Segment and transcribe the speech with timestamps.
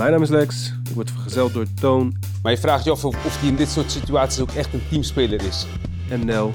[0.00, 3.24] Mijn naam is Lex, ik word vergezeld door Toon Maar je vraagt je af of,
[3.24, 5.66] of die in dit soort situaties ook echt een teamspeler is.
[6.08, 6.52] en Nel.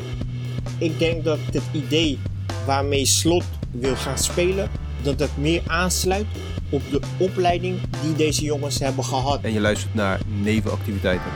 [0.78, 2.20] Ik denk dat het idee
[2.66, 4.70] waarmee Slot wil gaan spelen,
[5.02, 6.26] dat het meer aansluit
[6.70, 9.42] op de opleiding die deze jongens hebben gehad.
[9.42, 11.32] En je luistert naar nevenactiviteiten.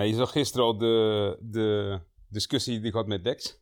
[0.00, 3.58] Nou, je zag gisteren al de, de discussie die ik had met Lex.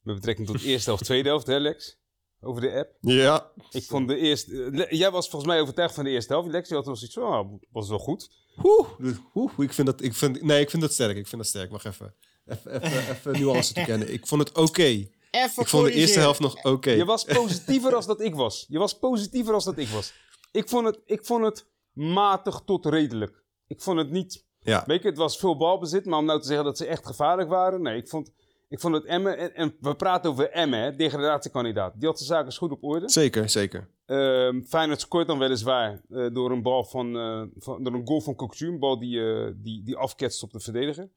[0.00, 1.98] Met betrekking tot eerste of tweede helft, hè Lex?
[2.40, 2.96] Over de app.
[3.00, 3.52] Ja.
[3.70, 4.70] Ik vond de eerste...
[4.70, 6.48] eh, jij was volgens mij overtuigd van de eerste helft.
[6.48, 8.30] Lex, je had wel zoiets van, oh, was wel goed.
[8.62, 8.88] Oeh,
[9.34, 11.16] oeh, ik vind dat, ik vind, nee, ik vind dat sterk.
[11.16, 11.70] Ik vind dat sterk.
[11.70, 12.14] Wacht even.
[12.46, 14.12] Even, even, even nuance te kennen.
[14.12, 14.82] Ik vond het oké.
[14.82, 16.90] Even Ik vond de eerste helft nog oké.
[16.90, 18.66] Je was positiever als dat ik was.
[18.68, 20.12] Je was positiever als dat ik was.
[20.52, 23.42] Ik vond het, ik vond het matig tot redelijk.
[23.66, 24.43] Ik vond het niet...
[24.64, 24.84] Ja.
[24.86, 27.48] Weet je, het was veel balbezit, maar om nou te zeggen dat ze echt gevaarlijk
[27.48, 27.82] waren...
[27.82, 28.32] Nee, ik vond,
[28.68, 29.38] ik vond het Emmen...
[29.38, 31.92] En, en we praten over Emmen, hè, degradatiekandidaat.
[31.96, 33.10] Die had zijn zaken goed op orde.
[33.10, 33.88] Zeker, zeker.
[34.06, 38.20] Ehm Feyenoord scoort dan weliswaar eh, door een bal van, eh, van door een goal
[38.20, 41.10] van Cocu, een bal die, eh, die, die afketst op de verdediger.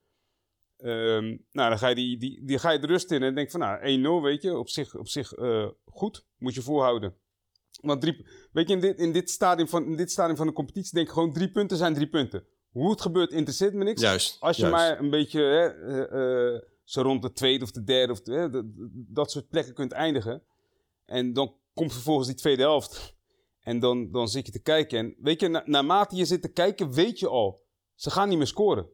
[0.78, 3.52] Ehm, nou, dan ga je, die, die, die ga je de rust in en denk
[3.52, 3.80] van, nou,
[4.22, 5.34] 1-0, weet je, op zich, op zich
[5.86, 7.16] goed, moet je volhouden.
[7.82, 10.54] Want drie, weet je, in dit, in, dit stadium van, in dit stadium van de
[10.54, 12.46] competitie denk ik gewoon, drie punten zijn drie punten.
[12.72, 14.02] Hoe het gebeurt, interesseert me niks.
[14.02, 14.38] Juist.
[14.40, 14.76] Als je juist.
[14.78, 18.34] maar een beetje hè, eh, eh, zo rond de tweede of de derde of de,
[18.34, 20.44] hè, de- dat soort plekken kunt eindigen.
[21.06, 23.16] En dan komt vervolgens die tweede helft.
[23.60, 25.00] En dan, dan zit je te kijken.
[25.00, 27.64] En weet je, na, naarmate je zit te kijken, weet je al,
[27.96, 28.88] ze gaan niet meer scoren.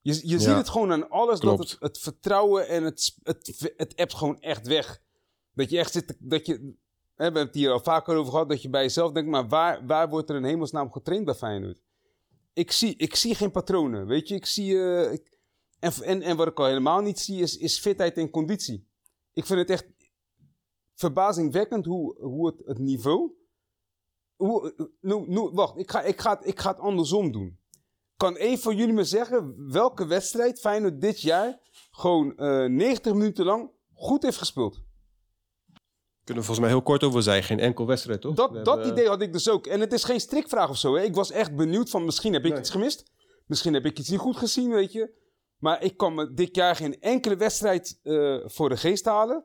[0.00, 1.58] Je, je ziet het gewoon aan alles, Klopt.
[1.58, 5.02] dat het, het vertrouwen en het, het, het appt gewoon echt weg.
[5.54, 6.60] Dat je echt zit, te- dat je, hè,
[7.16, 9.86] we hebben het hier al vaker over gehad, dat je bij jezelf denkt, maar waar,
[9.86, 11.80] waar wordt er in hemelsnaam getraind bij Feyenoord?
[12.52, 14.34] Ik zie, ik zie geen patronen, weet je.
[14.34, 15.38] Ik zie, eh, ik-
[15.78, 18.88] en, en, en wat ik al helemaal niet zie, is, is fitheid en conditie.
[19.32, 19.86] Ik vind het echt
[20.94, 23.32] verbazingwekkend hoe, hoe het, het niveau...
[24.36, 27.60] Hoe, eh, wacht, ik ga, ik, ga het, ik ga het andersom doen.
[28.16, 31.60] Kan één van jullie me zeggen welke wedstrijd Feyenoord dit jaar
[31.90, 34.82] gewoon eh 90 minuten lang goed heeft gespeeld?
[36.32, 37.42] Kunnen we volgens mij heel kort over zijn.
[37.42, 38.34] Geen enkel wedstrijd, toch?
[38.34, 39.66] Dat, We dat hebben- idee had ik dus ook.
[39.66, 40.94] En het is geen strikvraag of zo.
[40.94, 41.02] Hè?
[41.02, 42.60] Ik was echt benieuwd van misschien heb ik Nee.
[42.60, 43.04] iets gemist.
[43.46, 45.10] Misschien heb ik iets niet goed gezien, weet je.
[45.58, 49.44] Maar ik kan me dit jaar geen enkele wedstrijd eh, voor de geest halen.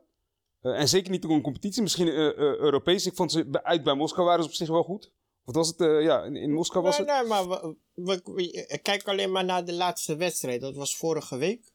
[0.61, 1.81] Eh, en zeker niet in een competitie.
[1.81, 3.05] Misschien eh, eh, Europees.
[3.05, 5.11] Ik vond ze bij- uit bij Moskou waren ze op zich wel goed.
[5.45, 5.81] Of was het?
[5.81, 7.17] eh, ja, in, in Moskou was Nee, het.
[7.19, 10.61] nee, maar we, we- we- kijk alleen maar naar de laatste wedstrijd.
[10.61, 11.71] Dat was vorige week.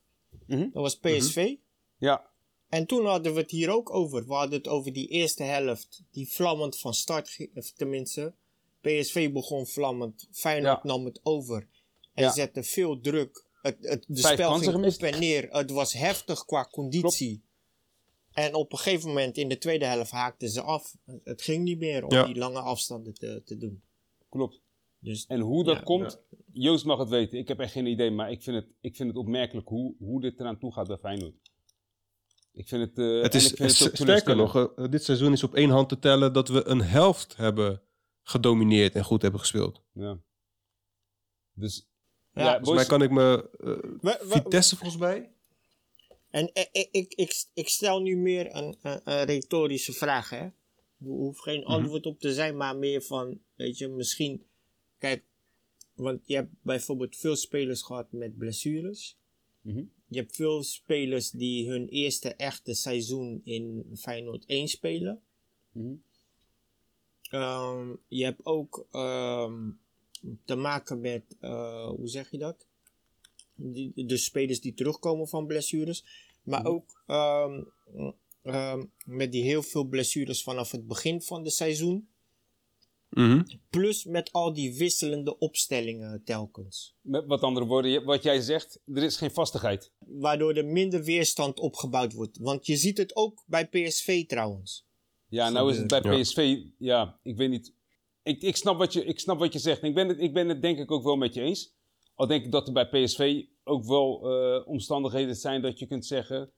[0.47, 0.61] Mhm.
[0.73, 1.55] Dat was PSV.
[1.97, 2.31] Ja,
[2.73, 4.27] En toen hadden we het hier ook over.
[4.27, 7.57] We hadden het over die eerste helft, die vlammend van start ging.
[7.57, 8.35] Of tenminste,
[8.81, 10.29] PSV begon vlammend.
[10.31, 10.89] Feyenoord Ja.
[10.89, 11.69] nam het over.
[12.15, 12.33] En Ja.
[12.33, 13.47] zette veel druk.
[13.63, 15.03] Het, het, de Vijf spel ging gemist.
[15.03, 15.49] op en neer.
[15.51, 17.43] Het was heftig qua conditie.
[18.33, 20.97] En op een gegeven moment in de tweede helft haakten ze af.
[21.25, 22.25] Het ging niet meer om Ja.
[22.27, 23.83] die lange afstanden te, te doen.
[24.29, 24.61] klopt.
[24.99, 26.19] Dus En hoe dat Ja, komt,
[26.53, 27.39] Joost mag het weten.
[27.39, 28.11] Ik heb echt geen idee.
[28.11, 30.97] Maar ik vind het, ik vind het opmerkelijk hoe, hoe dit eraan toe gaat bij
[30.99, 31.35] Feyenoord.
[32.53, 32.99] Ik vind het...
[32.99, 35.89] eh, Het is ik vind het sterker nog, eh, dit seizoen is op één hand
[35.89, 37.83] te tellen dat we een helft hebben
[38.23, 39.83] gedomineerd en goed hebben gespeeld.
[39.93, 40.19] Ja.
[41.55, 41.87] Dus...
[42.35, 43.49] Ja, Ja, volgens Volgens mij kan ik me...
[44.01, 45.31] We- we- Vitesse volgens mij?
[46.31, 46.51] En
[46.93, 50.39] ik, ik, ik, stel nu meer een, een, een retorische vraag, hè.
[50.39, 54.47] Er hoeft geen antwoord op te zijn, maar meer van, weet je, misschien...
[54.99, 55.25] Kijk,
[55.95, 59.19] want je hebt bijvoorbeeld veel spelers gehad met blessures.
[59.61, 59.83] Mhm.
[60.13, 65.23] Je hebt veel spelers die hun eerste echte seizoen in Feyenoord 1 spelen.
[65.73, 65.95] Mhm.
[67.31, 69.71] Ehm, je hebt ook ehm,
[70.45, 72.67] te maken met, eh, hoe zeg je dat?
[73.55, 76.05] Die, de spelers die terugkomen van blessures.
[76.43, 76.69] Maar Mhm.
[76.69, 77.63] ook ehm,
[79.05, 82.09] met die heel veel blessures vanaf het begin van het seizoen.
[83.13, 83.43] Mhm.
[83.71, 86.97] Plus met al die wisselende opstellingen telkens.
[87.01, 89.93] Met wat andere woorden, wat jij zegt, er is geen vastigheid.
[89.99, 92.39] Waardoor er minder weerstand opgebouwd wordt.
[92.39, 94.87] Want je ziet het ook bij PSV trouwens.
[95.27, 96.21] Ja, nou is het bij.
[96.21, 97.75] PSV, ja, ik weet niet.
[98.23, 99.83] Ik, ik, snap, wat je, ik snap wat je zegt.
[99.83, 101.75] Ik ben, het, ik ben het denk ik ook wel met je eens.
[102.15, 106.07] Al denk ik dat er bij PSV ook wel eh, omstandigheden zijn dat je kunt
[106.07, 106.53] zeggen...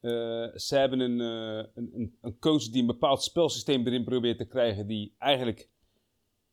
[0.00, 0.10] eh,
[0.54, 4.46] ze hebben een, eh, een, een, een coach die een bepaald spelsysteem erin probeert te
[4.46, 4.86] krijgen...
[4.86, 5.70] die eigenlijk,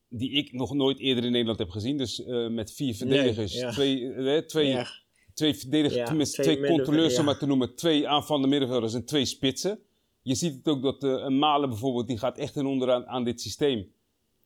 [0.10, 1.98] die ik nog nooit eerder in Nederland heb gezien.
[1.98, 3.72] Dus eh, met vier verdedigers, ja.
[3.72, 4.88] twee, twee, Ja.
[5.34, 7.76] twee verdedigers, Ja, tenminste twee controleurs, om maar te noemen.
[7.76, 9.80] Twee aanvallende middenvelders en twee spitsen.
[10.22, 13.24] Je ziet het ook dat eh, een Malen bijvoorbeeld, die gaat echt in onderaan aan
[13.24, 13.92] dit systeem.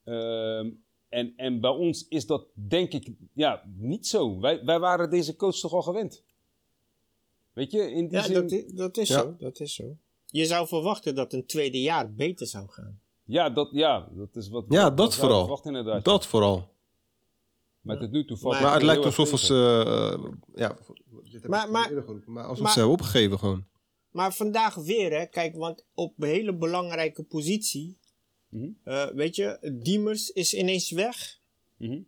[0.03, 0.69] Ehm,
[1.09, 4.39] En, en bij ons is dat denk ik ja, niet zo.
[4.39, 6.23] Wij, wij waren deze coach toch al gewend.
[7.53, 8.71] Weet je, in die Ja, zin...
[8.75, 9.19] dat, is Ja.
[9.19, 9.35] zo.
[9.39, 9.97] Dat is zo.
[10.25, 13.01] Je zou verwachten dat een tweede jaar beter zou gaan.
[13.33, 14.65] Ja, dat, ja, dat is wat...
[14.69, 15.59] Ja, wat dat vooral.
[15.63, 16.03] inderdaad.
[16.05, 16.71] Dat vooral.
[17.81, 19.83] Maar tot nu toe valt Maar Maar het lijkt alsof ze...
[20.17, 20.77] eh, ja,
[21.31, 23.65] dit Maar- maar- geroepen, maar alsof maar- ze hebben opgegeven gewoon.
[24.11, 25.25] Maar vandaag weer, hè.
[25.25, 27.97] Kijk, want op een hele belangrijke positie...
[28.49, 28.69] Mhm.
[28.83, 31.39] eh, weet je, Diemers is ineens weg.
[31.77, 32.01] Mhm.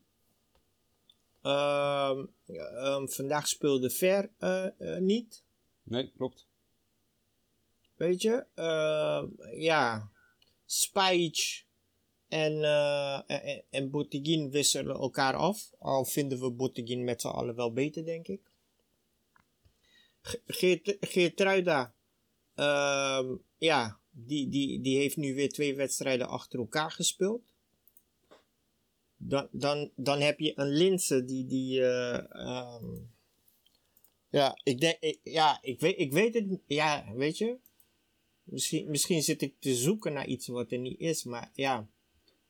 [1.41, 5.43] Ehm, ehm, vandaag speelde Ver eh, eh, niet.
[5.83, 6.47] Nee, klopt.
[7.95, 8.45] Weet je,
[9.57, 10.09] ja,
[10.65, 11.63] Spijch
[12.27, 15.71] en, eh en, en Botteguin wisselen elkaar af.
[15.79, 18.41] Al vinden we Botteguin met z'n allen wel beter, denk ik.
[20.21, 21.93] Ge- Geert, Geertruida,
[22.55, 27.53] ehm, ja, die, die, die heeft nu weer twee wedstrijden achter elkaar gespeeld.
[29.17, 32.85] Dan, dan, dan heb je een Linse die, die eh, ehm,
[34.29, 37.57] ja, ik denk, ja, ik weet, ik weet het, ja, weet je,
[38.45, 41.87] Misschien, misschien zit ik te zoeken naar iets wat er niet is, maar ja.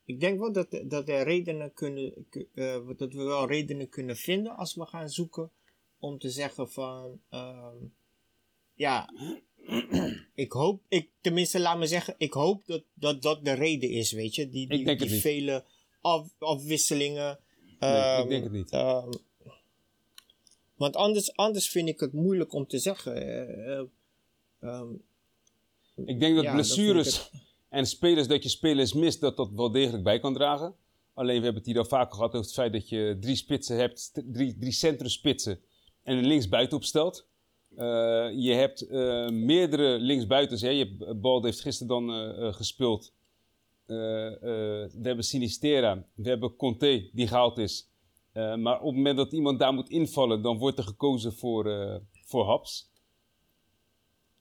[0.06, 4.15] Ik denk wel dat, dat, er redenen kunnen, ku- eh, dat we wel redenen kunnen
[4.15, 5.51] vinden als we gaan zoeken
[6.00, 7.75] om te zeggen van, ehm,
[8.74, 9.09] ja,
[10.33, 14.12] ik hoop, ik, tenminste laat me zeggen, ik hoop dat dat, dat de reden is,
[14.12, 15.63] weet je, die, die, die vele
[16.01, 17.39] af, afwisselingen.
[17.80, 18.71] Nee, ik ehm, denk het niet.
[18.71, 19.12] ehm,
[20.75, 23.15] want anders, anders vind ik het moeilijk om te zeggen.
[23.15, 23.80] eh,
[24.59, 24.81] eh,
[25.95, 27.31] Ik denk dat Ja, blessures
[27.69, 30.75] en spelers, dat je spelers mist, dat dat wel degelijk bij kan dragen.
[31.13, 33.77] Alleen we hebben het hier al vaker gehad over het feit dat je drie spitsen
[33.77, 35.59] hebt, drie, drie centrumspitsen
[36.03, 37.27] en een linksbuiten opstelt.
[37.75, 37.86] Eh,
[38.36, 40.62] je hebt eh, meerdere linksbuitens.
[40.62, 40.69] Hè.
[40.69, 43.13] Je hebt, Balde heeft gisteren dan eh, eh, gespeeld.
[43.86, 44.33] Eh, eh,
[44.91, 47.89] we hebben Sinistera, we hebben Conte die gehaald is.
[48.31, 51.69] Eh, maar op het moment dat iemand daar moet invallen, dan wordt er gekozen voor,
[51.71, 51.95] eh,
[52.25, 52.91] voor Haps.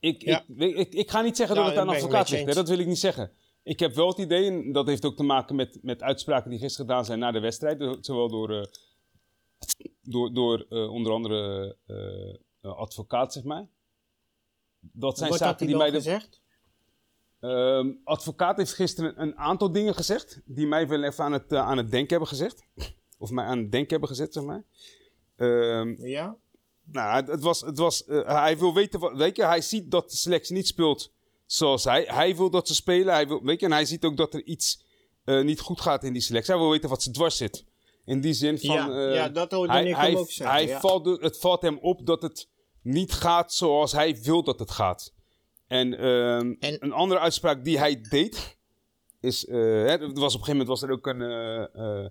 [0.05, 0.43] Ik, Ja.
[0.57, 2.87] ik, ik, ga niet zeggen Ja, dat het aan advocaat ligt, hè, dat wil ik
[2.87, 3.31] niet zeggen.
[3.63, 6.59] Ik heb wel het idee, en dat heeft ook te maken met, met uitspraken die
[6.59, 8.65] gisteren gedaan zijn na de wedstrijd, zowel door, eh,
[10.01, 11.75] door, door eh, onder andere
[12.61, 13.67] eh, advocaat, zeg maar.
[14.79, 15.91] Dat zijn zaken die mij...
[15.91, 16.41] Gezegd?
[17.39, 20.41] Ehm, advocaat heeft gisteren een aantal dingen gezegd.
[20.45, 22.63] die mij wel even aan het, aan het denken hebben gezegd.
[23.17, 24.63] Of mij aan het denken hebben gezet, zeg maar.
[25.35, 26.37] Ehm, Ja?
[26.91, 30.09] Nou, het, was, het was, eh, hij wil weten, wat, weet je, hij ziet dat
[30.09, 31.13] de selectie niet speelt
[31.45, 32.03] zoals hij.
[32.07, 34.43] Hij wil dat ze spelen, hij wil, weet je, en hij ziet ook dat er
[34.43, 34.83] iets
[35.23, 36.53] eh, niet goed gaat in die selectie.
[36.53, 37.65] Hij wil weten wat ze dwarst zit.
[38.05, 38.75] In die zin van...
[38.75, 40.55] Ja, eh, ja, dat hoorde hij, ik hij, ook zeggen.
[40.55, 40.79] hij ja.
[40.79, 42.49] valt, het valt hem op dat het
[42.81, 45.13] niet gaat zoals hij wil dat het gaat.
[45.67, 48.57] En, ehm, En- een andere uitspraak die hij deed,
[49.19, 49.45] is...
[49.45, 52.09] eh, hè, was op een gegeven moment was er ook een,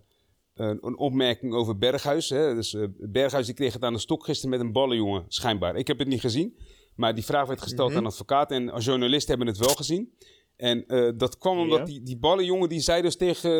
[0.54, 2.28] een, een opmerking over Berghuis.
[2.28, 2.54] Hè?
[2.54, 5.76] Dus, eh, Berghuis die kreeg het aan de stok gisteren met een ballenjongen, schijnbaar.
[5.76, 6.58] Ik heb het niet gezien,
[6.96, 7.98] maar die vraag werd gesteld Mhm.
[7.98, 8.50] aan advocaat.
[8.50, 10.12] En als journalisten hebben het wel gezien.
[10.56, 11.84] En eh, dat kwam omdat Ja.
[11.84, 13.50] die, die ballenjongen, die zei, dus tegen,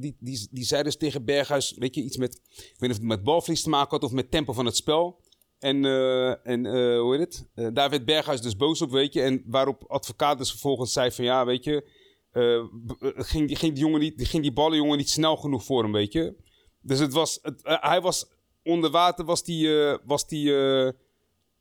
[0.00, 2.96] die, die, die zei dus tegen Berghuis, weet je, iets met, ik weet niet of
[2.96, 5.20] het met balvlies te maken had of met tempo van het spel.
[5.58, 7.48] En, eh, en eh, hoe heet het?
[7.54, 9.22] Eh, daar werd Berghuis dus boos op, weet je.
[9.22, 11.90] En waarop advocaat dus vervolgens zei van, ja, weet je,
[12.30, 12.64] eh, eh,
[13.00, 16.12] ging, die, ging, die jongen niet, ging die ballenjongen niet snel genoeg voor hem, weet
[16.12, 16.34] je.
[16.80, 18.26] Dus het was, het, eh, hij was
[18.62, 20.92] onder water, was die, eh, was, die, eh,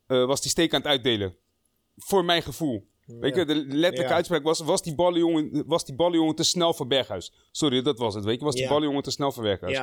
[0.08, 1.36] was die steek aan het uitdelen.
[1.96, 2.88] Voor mijn gevoel.
[3.06, 4.16] Weet je, de letterlijke Ja.
[4.16, 7.34] uitspraak was, was die, ballenjongen, was die ballenjongen te snel voor Berghuis.
[7.52, 8.46] Sorry, dat was het, weet je.
[8.46, 8.70] Was die Ja.
[8.70, 9.74] ballenjongen te snel voor Berghuis.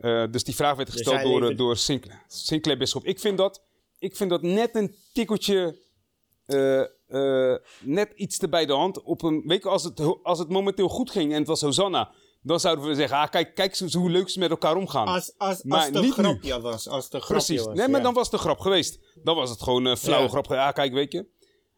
[0.00, 3.04] Ja, dus die vraag werd Dus gesteld door, levert- door Sinclair, Sinclair Bisschop.
[3.04, 3.62] Ik vind dat,
[3.98, 5.78] ik vind dat net een tikkeltje,
[7.82, 9.02] net iets te bij de hand.
[9.02, 12.12] Op een, weet je, als het, als het momenteel goed ging en het was Hosanna,
[12.46, 15.06] dan zouden we zeggen, ah, kijk, kijk zo hoe leuk ze met elkaar omgaan.
[15.06, 16.22] als, als, Maar als het een niet nu.
[16.24, 16.88] grapje was.
[16.88, 17.64] Als het een grapje Precies.
[17.66, 17.76] was.
[17.76, 18.04] nee, maar ja.
[18.04, 18.98] dan was het een grap geweest.
[19.22, 20.30] Dan was het gewoon een flauwe Ja.
[20.30, 20.46] grap.
[20.46, 21.26] Ja, kijk, weet je.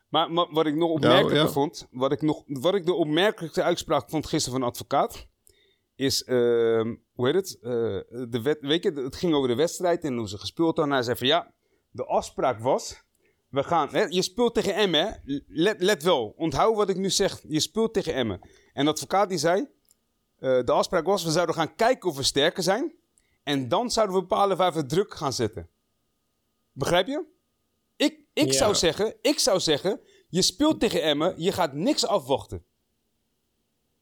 [0.09, 1.49] Maar, maar wat ik nog opmerkelijker ja.
[1.49, 5.27] vond, wat ik, nog, wat ik de opmerkelijkste uitspraak vond gisteren van een advocaat,
[5.95, 7.59] is, ehm, hoe heet het?
[7.61, 7.71] Eh,
[8.29, 10.85] de wet, weet je, het ging over de wedstrijd en hoe ze gespeeld hadden.
[10.85, 11.53] En hij zei van ja,
[11.91, 13.03] de afspraak was,
[13.49, 15.39] we gaan, hè, je speelt tegen Emmen, hè?
[15.47, 18.41] Let, let wel, onthoud wat ik nu zeg, je speelt tegen Emmen.
[18.73, 19.69] En de advocaat die zei,
[20.39, 22.93] eh, de afspraak was, we zouden gaan kijken of we sterker zijn.
[23.43, 25.69] En dan zouden we bepalen waar we druk gaan zetten.
[26.73, 27.25] Begrijp je?
[27.97, 28.53] Ik, ik, Ja.
[28.53, 32.65] zou zeggen, ik zou zeggen, je speelt tegen Emmen, je gaat niks afwachten.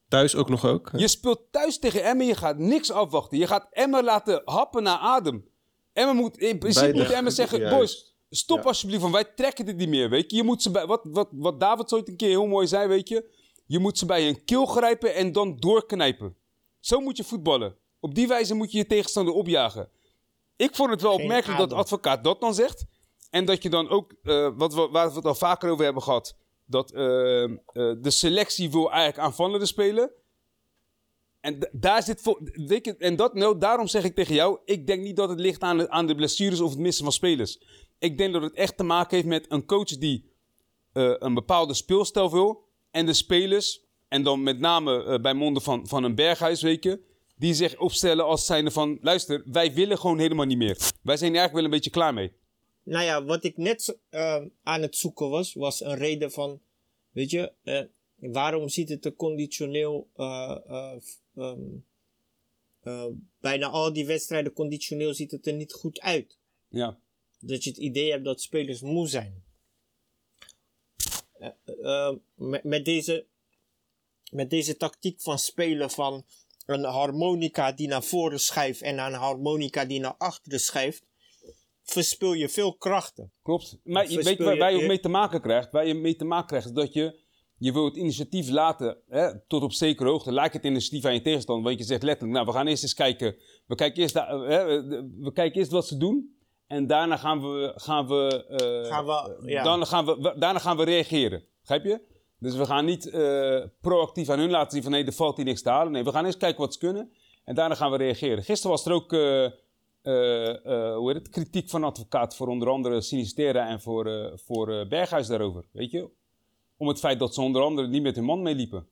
[0.07, 0.91] Thuis ook nog ook.
[0.91, 0.97] hè?
[0.97, 3.37] Je speelt thuis tegen Emmen, je gaat niks afwachten.
[3.37, 5.47] Je gaat Emmen laten happen naar adem.
[5.93, 7.75] Emmen moet, in principe moet Emmen zeggen, Juist.
[7.75, 8.63] boys, stop Ja.
[8.63, 10.37] alsjeblieft, want wij trekken dit niet meer, weet je.
[10.37, 13.07] Je moet ze bij, wat, wat, wat David ooit een keer heel mooi zei, weet
[13.07, 13.34] je.
[13.65, 16.35] Je moet ze bij hun keel grijpen en dan doorknijpen.
[16.79, 17.75] Zo moet je voetballen.
[17.99, 19.89] Op die wijze moet je je tegenstander opjagen.
[20.55, 21.85] Ik vond het wel Geen opmerkelijk dat de adem.
[21.85, 22.85] advocaat dat dan zegt.
[23.29, 26.03] En dat je dan ook, eh, wat we, waar we het al vaker over hebben
[26.03, 30.11] gehad, dat eh, eh, de selectie wil eigenlijk aanvallende spelen.
[31.39, 32.41] En daar zit voor,
[32.97, 35.77] en dat, nou, daarom zeg ik tegen jou, ik denk niet dat het ligt aan
[35.77, 37.59] de, aan de blessures of het missen van spelers.
[37.99, 40.33] Ik denk dat het echt te maken heeft met een coach die
[40.93, 42.64] een bepaalde speelstijl wil.
[42.95, 46.83] En de spelers, en dan met name eh, bij monden van, van een Berghuis, weet
[46.83, 46.99] je,
[47.35, 50.77] die zich opstellen als zijnde van, luister, wij willen gewoon helemaal niet meer.
[51.01, 52.31] Wij zijn eigenlijk wel een beetje klaar mee.
[52.83, 56.61] Nou ja, wat ik net eh, aan het zoeken was, was een reden van,
[57.11, 57.81] weet je, eh,
[58.15, 60.93] waarom ziet het er conditioneel, eh, eh,
[61.35, 61.59] ehm,
[62.83, 63.05] eh,
[63.41, 66.37] bijna al die wedstrijden conditioneel ziet het er niet goed uit.
[66.69, 66.97] Ja,
[67.39, 69.43] Dat je het idee hebt dat spelers moe zijn.
[71.65, 73.25] Eh, eh, met, met, deze,
[74.31, 76.25] met deze tactiek van spelen van
[76.65, 81.03] een harmonica die naar voren schuift en een harmonica die naar achteren schuift,
[81.83, 83.31] verspil je veel krachten.
[83.43, 83.77] klopt.
[83.83, 85.71] Maar je weet waar, je- waar je ook mee te maken krijgt?
[85.71, 87.19] Waar je mee te maken krijgt is dat je,
[87.57, 90.31] je wil het initiatief laten, hè, tot op zekere hoogte.
[90.31, 91.63] Laat het initiatief aan je tegenstander.
[91.65, 93.35] Want je zegt letterlijk, nou, we gaan eerst eens kijken.
[93.67, 94.65] We kijken eerst, da- eh, hè,
[95.19, 96.34] we kijken eerst wat ze doen.
[96.75, 99.63] En daarna gaan we, gaan we, eh, Gaan we, ja.
[99.63, 101.43] dan gaan we, daarna gaan we reageren.
[101.59, 102.01] Begrijp je?
[102.39, 105.45] Dus we gaan niet eh, proactief aan hun laten zien van nee, er valt hier
[105.45, 105.91] niks te halen.
[105.91, 107.11] Nee, we gaan eerst kijken wat ze kunnen.
[107.43, 108.43] En daarna gaan we reageren.
[108.43, 109.51] Gisteren was er ook eh,
[110.95, 111.29] hoe heet het?
[111.29, 115.65] kritiek van advocaat voor onder andere Sinistera en voor, voor Berghuis daarover.
[115.71, 116.09] Weet je?
[116.77, 118.87] Om het feit dat ze onder andere niet met hun man meeliepen.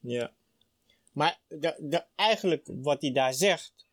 [0.00, 0.30] Ja.
[1.12, 3.86] Maar de, de, eigenlijk wat hij daar zegt.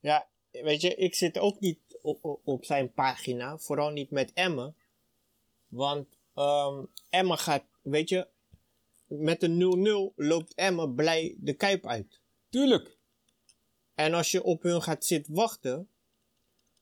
[0.00, 3.58] Ja, weet je, ik zit ook niet op, op, zijn pagina.
[3.58, 4.74] Vooral niet met Emmen.
[5.68, 8.26] Want ehm Emmen gaat, weet je,
[9.06, 12.20] met een 0-0 loopt Emmen blij de kuip uit.
[12.50, 12.96] Tuurlijk.
[13.94, 15.88] En als je op hun gaat zitten wachten,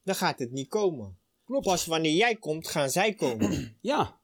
[0.02, 1.18] dan gaat het niet komen.
[1.44, 1.64] Klopt.
[1.66, 3.78] Pas wanneer jij komt, gaan zij komen.
[3.80, 4.18] Ja.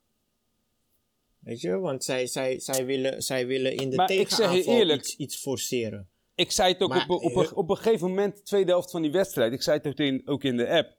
[1.38, 4.64] Weet je, want zij, zij, zij, willen, zij willen in de Maar ik zeg je
[4.64, 6.08] eerlijk- iets, iets forceren.
[6.42, 8.90] Ik zei het ook Maar, op, op, een- op een gegeven moment, de tweede helft
[8.90, 9.52] van die wedstrijd.
[9.52, 10.96] Ik zei het ook in, ook in de app.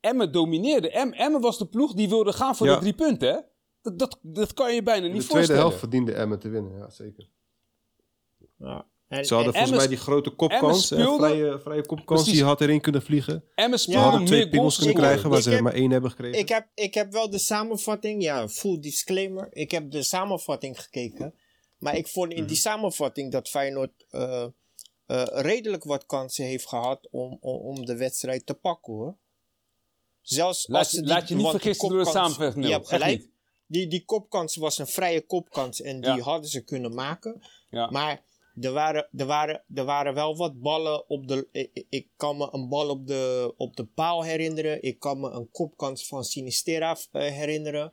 [0.00, 0.90] Emmen domineerde.
[0.90, 2.74] Em, Emmen was de ploeg die wilde gaan voor Ja.
[2.74, 3.28] de drie punten.
[3.28, 3.40] Hè?
[3.82, 5.60] Dat, dat, dat kan je bijna niet de tweede voorstellen.
[5.62, 7.28] helft verdiende Emmen te winnen, ja zeker.
[8.58, 8.86] Ja.
[9.08, 12.38] En, Ze hadden en- volgens Emmen- mij die grote kopkans, speelde- vrije, vrije kopkans Precies.
[12.38, 13.44] die had erin kunnen vliegen.
[13.54, 15.72] Emmen Ze speelde Ja, hadden twee goals pingels kunnen krijgen waar ze heb- er maar
[15.74, 16.38] één hebben gekregen.
[16.38, 19.48] ik, heb, ik heb wel de samenvatting, ja, full disclaimer.
[19.50, 21.34] Ik heb de samenvatting gekeken.
[21.78, 22.46] Maar ik vond in Mhm.
[22.48, 24.42] die samenvatting dat Feyenoord eh,
[25.06, 29.16] eh, redelijk wat kansen heeft gehad om, om, om de wedstrijd te pakken hoor.
[30.22, 33.28] Zelfs Laat als laat je niet die vergissen door de samenvatting, Je hebt gelijk.
[33.66, 36.20] Die, die kopkans was een vrije kopkans en die Ja.
[36.20, 37.42] hadden ze kunnen maken.
[37.70, 37.90] Ja.
[37.90, 38.22] Maar
[38.60, 41.48] er waren, er, waren, er waren wel wat ballen op de.
[41.88, 44.82] Ik, kan me een bal op de, op de paal herinneren.
[44.82, 47.92] Ik kan me een kopkans van Sinistera eh, herinneren.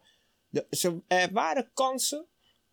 [0.49, 2.25] De, ze, er waren kansen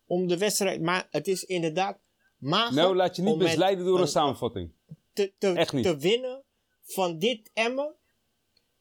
[0.08, 0.80] om de wedstrijd.
[0.82, 1.98] Maar het is inderdaad.
[2.38, 4.70] Mager Nou, laat je niet misleiden door een een- samenvatting.
[5.12, 5.84] te, te, Echt niet.
[5.84, 6.42] te winnen
[6.82, 7.92] van dit Emmen.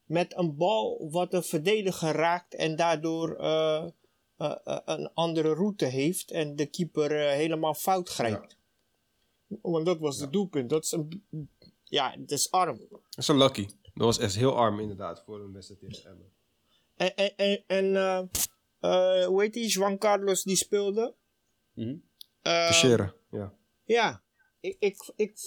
[0.05, 3.87] Met een bal wat een verdediger raakt en daardoor eh,
[4.37, 6.31] eh, eh, een andere route heeft.
[6.31, 8.57] En de keeper helemaal fout grijpt.
[9.61, 10.69] Want dat was het doelpunt.
[10.69, 11.23] Dat is een,
[11.83, 12.77] ja, het is arm.
[12.89, 13.65] Dat is een lucky.
[13.93, 16.31] Dat was echt heel arm inderdaad voor een wedstrijd tegen Emmen.
[16.95, 18.29] En, en, en,
[18.79, 19.67] eh, eh, hoe heet die?
[19.67, 21.15] Juan Carlos die speelde.
[21.75, 21.91] Eh,
[22.41, 23.53] Teixeira, ja.
[23.83, 24.23] Ja,
[24.59, 25.37] ik, ik, ik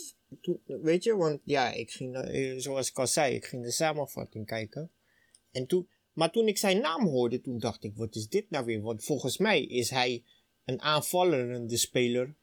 [0.64, 4.46] weet je, want ja, ik ging, eh, zoals ik al zei, ik ging de samenvatting
[4.46, 4.90] kijken.
[5.50, 8.64] En toen, maar toen ik zijn naam hoorde, toen dacht ik, wat is dit nou
[8.64, 8.80] weer?
[8.80, 10.24] Want volgens mij is hij
[10.64, 12.34] een aanvallende speler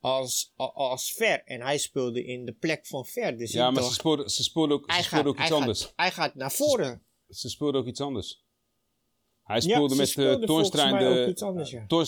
[0.00, 1.42] als, als Ver.
[1.44, 3.36] En hij speelde in de plek van Ver.
[3.36, 5.82] Dus Ja, maar ze dacht, speelden, ze speelden ook, ze gaat, ook hij, iets anders.
[5.82, 7.02] gaat, hij gaat naar voren.
[7.28, 8.43] Ze speelden ook iets anders.
[9.44, 11.32] Hij speelde met uh, Toornstra de,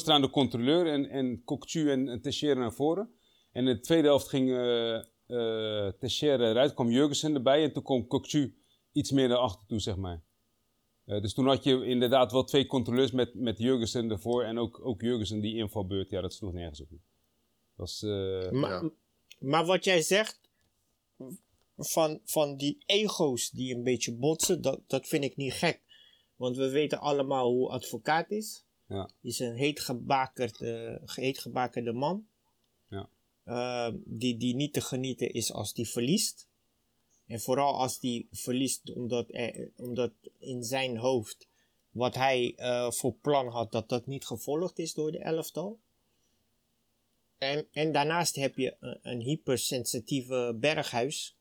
[0.05, 0.19] ja.
[0.19, 3.11] De controleur en, en Kokchu en, en Teixeira naar voren.
[3.52, 7.83] En in de tweede helft ging eh eh, Teixeira eruit, kwam Jurgensen erbij en toen
[7.83, 8.57] kwam Kokchu
[8.93, 10.23] iets meer naar achter toe, zeg maar.
[11.05, 14.81] Eh, dus toen had je inderdaad wel twee controleurs met, met Jurgensen ervoor en ook,
[14.87, 16.11] ook Jurgensen die invalbeurt.
[16.11, 16.88] Ja, dat sloeg nergens op.
[16.90, 16.99] Dat
[17.75, 18.90] was, eh, Maar, Ja.
[19.38, 20.40] maar wat jij zegt
[21.76, 25.81] van, van die ego's die een beetje botsen, dat, dat vind ik niet gek.
[26.37, 28.64] Want we weten allemaal hoe advocaat is.
[28.88, 29.11] Ja.
[29.21, 32.26] Is een heet, gebakerd, eh, heet gebakerde man.
[32.88, 33.09] Ja.
[33.45, 36.49] Eh, die, die niet te genieten is als die verliest.
[37.26, 41.49] En vooral als die verliest omdat, er, omdat in zijn hoofd
[41.90, 45.78] wat hij eh, voor plan had, dat dat niet gevolgd is door de elftal.
[47.38, 51.37] en, en daarnaast heb je een, een hypersensitieve berghuis.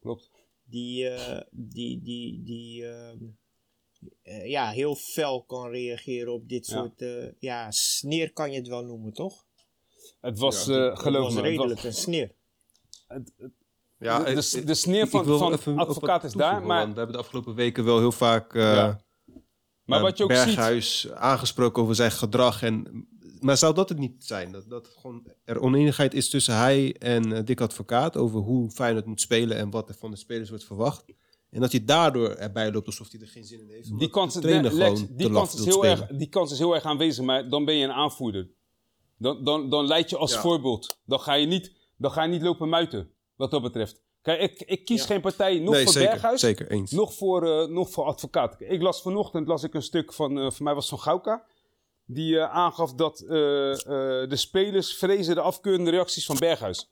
[0.00, 0.30] Klopt.
[0.64, 3.28] Die, eh, die, die, die ehm, eh,
[4.44, 6.76] ja, heel fel kan reageren op dit Ja.
[6.76, 7.02] soort...
[7.02, 9.44] eh, ja, sneer kan je het wel noemen, toch?
[10.20, 12.32] Het was, Ja, eh, Het geloof was me, het was- redelijk een sneer.
[13.98, 15.24] Ja, de, de, de sneer van,
[15.58, 18.62] van op advocaat is daar, maar, we hebben de afgelopen weken wel heel vaak eh,
[18.62, 19.00] Ja.
[19.84, 20.44] maar eh, wat je ook ziet...
[20.44, 22.62] Berghuis aangesproken over zijn gedrag.
[22.62, 23.06] En,
[23.40, 24.52] maar zou dat het niet zijn?
[24.52, 29.06] Dat, dat gewoon er oneenigheid is tussen hij en eh, Dick Advocaat over hoe Feyenoord
[29.06, 31.04] moet spelen en wat er van de spelers wordt verwacht.
[31.50, 33.98] En dat hij daardoor erbij loopt alsof hij er geen zin in heeft.
[33.98, 36.52] Die kans, is- trainer Lex, gewoon die, te kans laf is heel erg, die kans
[36.52, 38.48] is heel erg aanwezig, maar dan ben je een aanvoerder.
[39.18, 40.40] Dan, dan, dan leid je als Ja.
[40.40, 40.98] voorbeeld.
[41.04, 44.02] Dan ga, je niet, dan ga je niet lopen muiten, wat dat betreft.
[44.22, 45.06] Kijk, ik, ik kies Ja.
[45.06, 46.90] geen partij, nog nee, voor zeker, Berghuis, zeker eens.
[46.90, 48.54] nog voor, eh, nog voor advocaat.
[48.58, 51.44] Ik las vanochtend las ik een stuk van, voor mij was het van Gauka.
[52.04, 56.90] Die eh, aangaf dat de spelers vrezen de afkeurende reacties van Berghuis.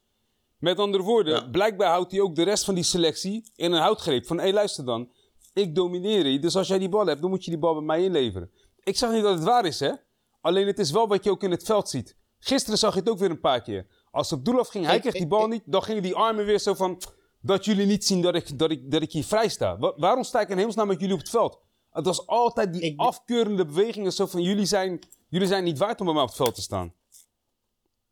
[0.59, 1.49] Met andere woorden, Ja.
[1.51, 4.27] blijkbaar houdt hij ook de rest van die selectie in een houtgreep.
[4.27, 5.11] Van, hé luister dan,
[5.53, 6.39] ik domineer je.
[6.39, 8.51] Dus als jij die bal hebt, dan moet je die bal bij mij inleveren.
[8.83, 9.93] Ik zeg niet dat het waar is, hè.
[10.41, 12.17] Alleen het is wel wat je ook in het veld ziet.
[12.39, 13.87] Gisteren zag je het ook weer een paar keer.
[14.11, 15.63] Als het op doel afging, hij Ik- kreeg die bal ik- niet.
[15.67, 17.01] Dan gingen die armen weer zo van...
[17.41, 19.79] Dat jullie niet zien dat ik, dat ik, dat ik hier vrij sta.
[19.79, 21.59] Wa- waarom sta ik in hemelsnaam met jullie op het veld?
[21.91, 24.13] Het was altijd die Ik- afkeurende bewegingen.
[24.13, 24.99] Zo van, jullie zijn,
[25.29, 26.95] jullie zijn niet waard om bij mij op het veld te staan.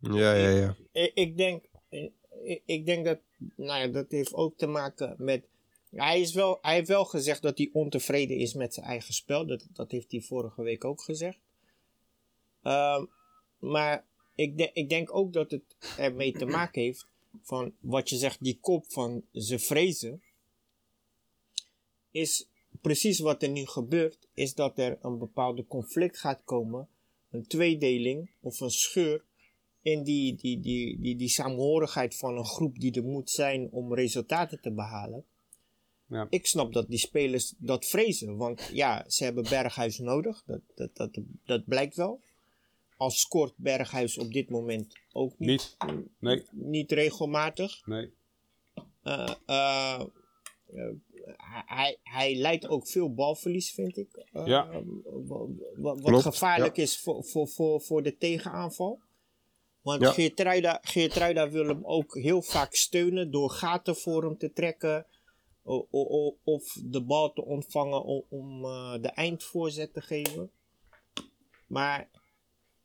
[0.01, 0.75] Ja, ja, ja.
[0.93, 1.65] Ik, ik denk,
[2.65, 3.19] ik, denk dat,
[3.57, 5.45] nou ja, dat heeft ook te maken met.
[5.91, 9.47] Hij, is wel, hij heeft wel gezegd dat hij ontevreden is met zijn eigen spel.
[9.47, 11.39] Dat, dat heeft hij vorige week ook gezegd.
[12.63, 13.05] Ehm,
[13.59, 17.07] maar ik, ik denk ook dat het ermee te maken heeft
[17.43, 20.23] van wat je zegt, die kop van ze vrezen.
[22.11, 22.49] Is
[22.81, 26.89] precies wat er nu gebeurt, is dat er een bepaalde conflict gaat komen.
[27.31, 29.25] Een tweedeling of een scheur
[29.87, 33.95] in die, die, die, die, die saamhorigheid van een groep die er moet zijn om
[33.95, 35.25] resultaten te behalen.
[36.09, 36.27] Ja.
[36.31, 40.97] Ik snap dat die spelers dat vrezen, want ja, ze hebben Berghuis nodig, dat, dat,
[40.97, 41.11] dat,
[41.45, 42.21] dat blijkt wel.
[42.97, 46.07] Al scoort Berghuis op dit moment ook niet, Niet?
[46.19, 47.87] Nee, niet regelmatig.
[47.87, 48.11] nee.
[49.03, 50.01] Eh, eh,
[50.75, 50.91] eh,
[51.67, 54.09] hij, hij leidt ook veel balverlies, vind ik.
[54.33, 54.69] Ja.
[54.71, 54.83] wa-
[55.25, 59.01] wa- Wat, Klopt, gevaarlijk is voor, voor, voor, voor de tegenaanval.
[59.87, 60.13] Want Ja.
[60.13, 65.07] Geertruida, Geertruida wil hem ook heel vaak steunen door gaten voor hem te trekken.
[65.63, 70.51] o- o- o- Of de bal te ontvangen om, om eh, de eindvoorzet te geven.
[71.67, 72.11] Maar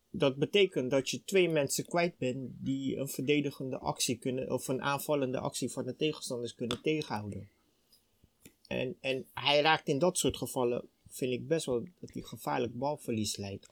[0.09, 4.81] dat betekent dat je twee mensen kwijt bent die een verdedigende actie kunnen, of een
[4.81, 7.49] aanvallende actie van de tegenstanders kunnen tegenhouden.
[8.67, 12.77] En, en hij raakt in dat soort gevallen, vind ik best wel dat hij gevaarlijk
[12.77, 13.67] balverlies leidt.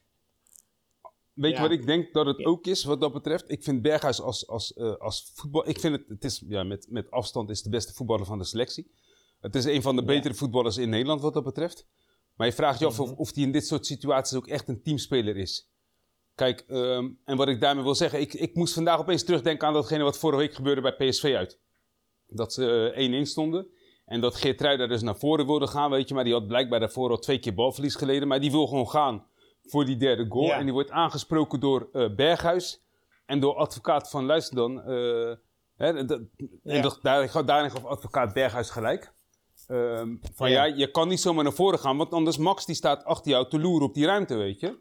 [1.40, 1.62] Weet je Ja.
[1.64, 3.52] wat ik denk dat het ook is wat dat betreft?
[3.52, 5.70] Ik vind Berghuis als, als, eh, als voetbal...
[5.70, 8.44] Ik vind het, het is, ja, met, met afstand is de beste voetballer van de
[8.44, 8.92] selectie.
[9.40, 11.88] Het is een van de betere voetballers in Nederland wat dat betreft.
[12.36, 13.20] Maar je vraagt je af of, Mhm.
[13.20, 15.70] of hij in dit soort situaties ook echt een teamspeler is.
[16.36, 18.20] Kijk, ehm, en wat ik daarmee wil zeggen...
[18.20, 21.60] Ik, ik moest vandaag opeens terugdenken aan datgene wat vorige week gebeurde bij PSV uit.
[22.28, 23.68] Dat ze eh, 1-1 stonden.
[24.06, 26.14] En dat Geertruida dus naar voren wilde gaan, weet je.
[26.14, 28.28] Maar die had blijkbaar daarvoor al twee keer balverlies geleden.
[28.28, 29.26] Maar die wil gewoon gaan
[29.70, 30.46] voor die derde goal.
[30.46, 30.58] Ja.
[30.58, 32.82] En die wordt aangesproken door eh, Berghuis.
[33.26, 34.82] En door advocaat van, luister dan.
[34.84, 35.34] eh,
[35.76, 36.22] hè, dat-
[36.64, 39.12] En dat, daar, daarin gaf advocaat Berghuis gelijk.
[39.68, 40.64] Ehm, van ja.
[40.64, 40.76] Ja.
[40.76, 41.98] je kan niet zomaar naar voren gaan.
[41.98, 44.78] Want anders Max die staat achter jou te loeren op die ruimte, weet je.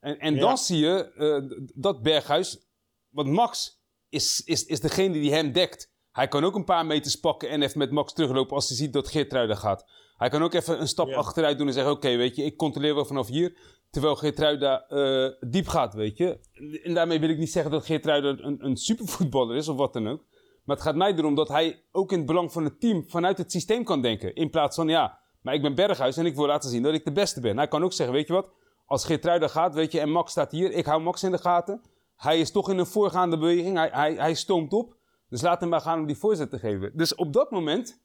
[0.00, 2.64] En, en dan zie je eh, dat Berghuis...
[3.10, 5.92] Want Max is, is, is degene die hem dekt.
[6.12, 8.92] Hij kan ook een paar meters pakken en even met Max teruglopen als hij ziet
[8.92, 9.84] dat Geertruida gaat.
[10.16, 11.92] Hij kan ook even een stap achteruit doen en zeggen...
[11.92, 13.56] Oké, weet je, ik controleer wel vanaf hier.
[13.96, 16.38] Terwijl Geertruida eh diep gaat, weet je.
[16.84, 20.08] En daarmee wil ik niet zeggen dat Geertruida een, een supervoetballer is of wat dan
[20.08, 20.24] ook.
[20.64, 23.38] Maar het gaat mij erom dat hij ook in het belang van het team vanuit
[23.38, 24.34] het systeem kan denken.
[24.34, 27.04] In plaats van, ja, maar ik ben Berghuis en ik wil laten zien dat ik
[27.04, 27.56] de beste ben.
[27.56, 28.50] Hij kan ook zeggen, weet je wat,
[28.86, 31.82] als Geertruida gaat, weet je, en Max staat hier, ik hou Max in de gaten.
[32.16, 34.96] Hij is toch in een voorgaande beweging, hij, hij, stoomt op.
[35.28, 36.92] Dus laat hem maar gaan om die voorzet te geven.
[36.94, 38.02] Dus op dat moment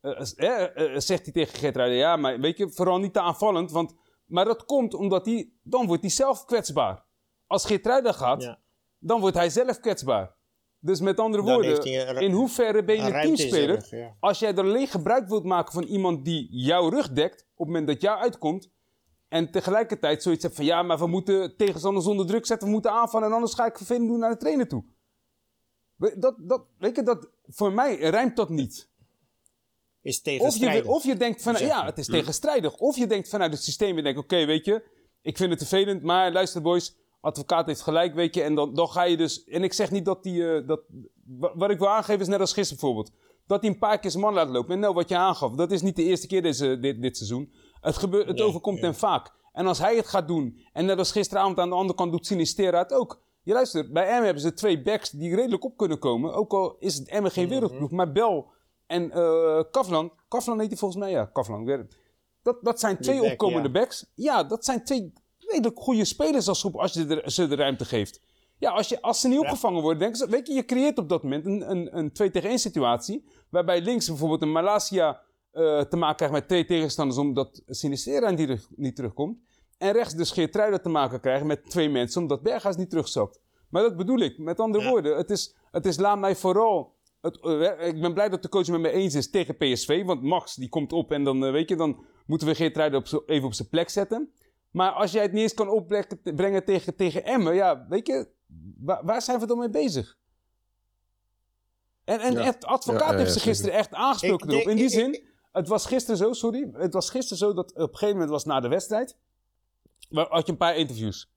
[0.00, 3.70] eh, eh, zegt hij tegen Geertruida, ja, maar weet je, vooral niet te aanvallend.
[3.70, 3.94] Want,
[4.34, 7.04] maar dat komt omdat hij, dan wordt hij zelf kwetsbaar.
[7.46, 8.58] Als Geertruida gaat, Ja.
[8.98, 10.34] dan wordt hij zelf kwetsbaar.
[10.78, 13.74] Dus met andere Dan woorden, een in hoeverre ben je een teamspeler?
[13.74, 14.16] rug, ja.
[14.20, 17.66] Als jij er alleen gebruik wilt maken van iemand die jouw rug dekt, op het
[17.66, 18.70] moment dat jou uitkomt,
[19.28, 22.90] en tegelijkertijd zoiets hebt van ja, maar we moeten tegenstanders onder druk zetten, we moeten
[22.92, 24.84] aanvallen en anders ga ik vervelend doen naar de trainer toe.
[25.96, 28.88] Dat, dat, weet je, dat, voor mij rijmt dat niet.
[30.04, 30.86] Is Of je, tegenstrijdig.
[30.86, 31.84] of je denkt van, zeg ja, je.
[31.86, 32.76] het is tegenstrijdig.
[32.76, 34.82] Of je denkt vanuit het systeem en denkt, oké, weet je,
[35.22, 38.42] ik vind het vervelend, maar luister boys, advocaat heeft gelijk, weet je.
[38.42, 39.44] En dan, dan ga je dus...
[39.44, 40.54] En ik zeg niet dat die...
[40.54, 40.80] eh, dat,
[41.24, 43.14] wa- wat ik wil aangeven is net als gisteren bijvoorbeeld.
[43.46, 44.74] Dat hij een paar keer zijn man laat lopen.
[44.74, 47.52] En nou, wat je aangaf, dat is niet de eerste keer deze, dit, dit seizoen.
[47.80, 48.84] Het, gebeurt, het Nee, overkomt ja.
[48.84, 49.32] hem vaak.
[49.52, 52.26] En als hij het gaat doen, en net als gisteravond aan de andere kant doet
[52.26, 53.22] Sinistera het ook.
[53.42, 56.34] Je luistert, bij Emmen hebben ze twee backs die redelijk op kunnen komen.
[56.34, 57.90] Ook al is het Emmen geen wereldploeg.
[57.90, 58.46] Maar Bel
[58.86, 61.86] en eh Kavlan, Kavlan heet hij volgens mij, ja, Kavlan.
[62.42, 63.72] Dat, dat zijn twee back, opkomende ja.
[63.74, 64.06] backs.
[64.14, 67.84] Ja, dat zijn twee redelijk goede spelers als, groep als je de, ze de ruimte
[67.84, 68.20] geeft.
[68.58, 71.08] Ja, als, je, als ze niet opgevangen worden, denken ze, weet je, je creëert op
[71.08, 73.24] dat moment een, een, een 2 tegen 1 situatie.
[73.50, 75.20] Waarbij links bijvoorbeeld een Malasia
[75.50, 79.38] eh, te maken krijgt met twee tegenstanders omdat Sinistera niet, terug- niet terugkomt.
[79.78, 83.40] En rechts de Geertruiden te maken krijgen met twee mensen omdat Berghuis niet terugzakt.
[83.68, 84.38] Maar dat bedoel ik.
[84.38, 84.90] Met andere Ja.
[84.90, 86.93] woorden, het is, het is laat mij vooral...
[87.24, 90.04] Het, eh, ik ben blij dat de coach het met me eens is tegen PSV.
[90.04, 93.22] Want Max die komt op en dan, eh, weet je, dan moeten we Geertruiden op
[93.26, 94.32] even op zijn plek zetten.
[94.70, 98.28] Maar als jij het niet eens kan opbrengen tegen, tegen Emmen, ja, weet je,
[98.78, 100.16] waar, waar zijn we dan mee bezig?
[102.04, 102.42] En, en Ja.
[102.42, 104.68] het advocaat Ja, ja, heeft ze gisteren echt aangesproken Ik erop.
[104.68, 107.78] In die ik- zin, het was gisteren zo, sorry, het was gisteren zo dat op
[107.78, 109.16] een gegeven moment was na de wedstrijd,
[110.10, 111.32] had je een paar interviews.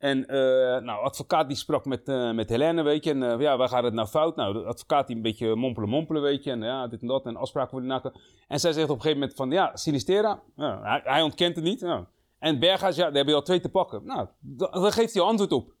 [0.00, 0.36] En eh
[0.82, 3.82] nou, advocaat die sprak met, eh met Helene, weet je, en eh, ja, waar gaat
[3.84, 4.36] het nou fout?
[4.36, 7.26] Nou, de advocaat die een beetje mompelen, mompelen, weet je, en ja, dit en dat,
[7.26, 8.12] en afspraken worden naken.
[8.48, 11.64] En zij zegt op een gegeven moment van, ja, Sinistera, ja, hij, hij ontkent het
[11.64, 11.80] niet.
[11.80, 12.08] Ja.
[12.38, 14.04] En Berghuis, ja, daar heb je al twee te pakken.
[14.04, 15.72] Nou, da- daar geeft hij antwoord op.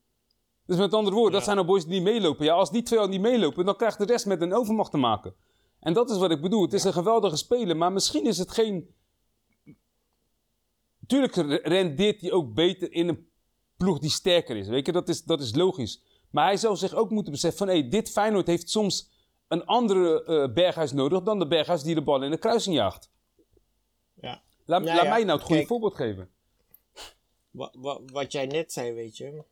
[0.66, 2.44] Dus met andere woorden, dat zijn nou boys die niet meelopen.
[2.44, 4.96] Ja, als die twee al niet meelopen, dan krijgt de rest met een overmacht te
[4.96, 5.34] maken.
[5.80, 6.62] En dat is wat ik bedoel.
[6.62, 8.94] Het is een geweldige speler, maar misschien is het geen...
[11.06, 13.28] Tuurlijk re- rendeert hij ook beter in een
[13.80, 14.68] ploeg die sterker is.
[14.68, 16.00] Weet je, dat is, dat is logisch.
[16.30, 17.76] Maar hij zou zich ook moeten beseffen van...
[17.76, 19.10] Hé, dit Feyenoord heeft soms
[19.48, 21.22] een andere eh, Berghuis nodig...
[21.22, 23.10] dan de Berghuis die de bal in de kruising jaagt.
[24.20, 24.42] Ja.
[24.64, 25.66] Laat, laat ja, mij nou het goede kijk.
[25.66, 26.30] voorbeeld geven.
[27.50, 29.44] Wat, wat, wat jij net zei, weet je.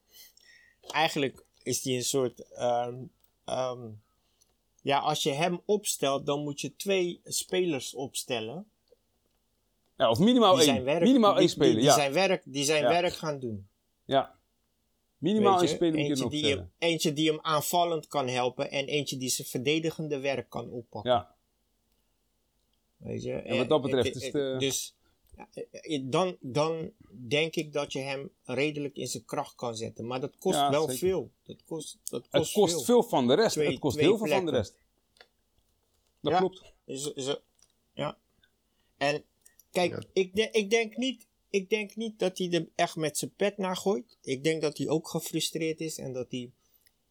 [0.80, 2.40] Eigenlijk is die een soort.
[2.52, 2.94] ehm,
[3.44, 3.88] ehm,
[4.82, 8.70] ja, als je hem opstelt, dan moet je twee spelers opstellen.
[9.96, 10.84] Ja, of minimaal één.
[10.84, 11.94] werk, minimaal één speler, die, die ja.
[11.94, 12.88] zijn werk, die zijn Ja.
[12.88, 13.67] werk gaan doen.
[14.08, 14.36] Ja.
[15.18, 15.68] Minimaal je.
[15.68, 19.16] speler moet je eentje, nog die hem, eentje die hem aanvallend kan helpen en eentje
[19.16, 21.10] die zijn verdedigende werk kan oppakken.
[21.12, 21.34] Ja.
[22.96, 23.32] Weet je?
[23.32, 24.94] En wat dat betreft Eh, is eh, de- Dus
[25.36, 25.64] ja, eh,
[25.96, 26.92] eh, dan, dan
[27.28, 30.06] denk ik dat je hem redelijk in zijn kracht kan zetten.
[30.06, 30.98] Maar dat kost Ja, wel zeker.
[30.98, 31.30] veel.
[31.42, 33.02] Dat kost, dat kost, Het kost veel.
[33.02, 33.52] van de rest.
[33.52, 34.74] Twee- het kost heel veel van de rest.
[36.20, 36.38] Dat Ja.
[36.38, 36.72] klopt.
[36.84, 37.36] Is, is,
[37.92, 38.18] ja.
[38.96, 39.24] En
[39.70, 40.02] kijk, Ja.
[40.12, 43.58] ik, de- ik, denk niet, ik denk niet dat hij er echt met zijn pet
[43.58, 44.18] naar gooit.
[44.22, 46.50] Ik denk dat hij ook gefrustreerd is en dat hij,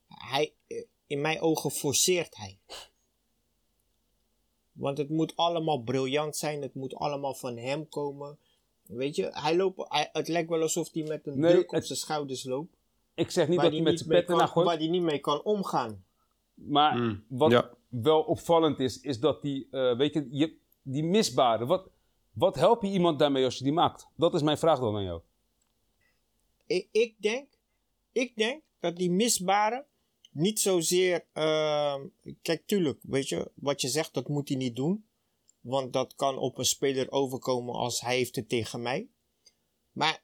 [0.08, 2.60] hij eh, in mijn ogen forceert hij.
[4.72, 8.38] Want het moet allemaal briljant zijn, het moet allemaal van hem komen.
[8.86, 11.76] Weet je, hij loopt, hij- het lijkt wel alsof hij met een Nee, druk op
[11.76, 12.76] het- zijn schouders loopt.
[13.16, 14.68] Ik zeg niet dat hij met zijn pet kan- gooit.
[14.68, 16.06] Waar hij niet mee kan omgaan.
[16.54, 17.74] Maar Mm, wat ja.
[17.88, 21.90] wel opvallend is, is dat die, eh, weet je, je, die misbare, wat,
[22.38, 24.08] wat help je iemand daarmee als je die maakt?
[24.16, 25.22] Dat is mijn vraag dan aan jou.
[26.66, 27.48] ik, ik, denk,
[28.12, 29.86] ik denk dat die misbare
[30.32, 31.26] niet zozeer.
[31.34, 32.08] ehm,
[32.42, 35.06] kijk, tuurlijk, weet je, wat je zegt, dat moet hij niet doen.
[35.62, 39.08] Want dat kan op een speler overkomen als hij heeft het tegen mij.
[39.92, 40.24] Maar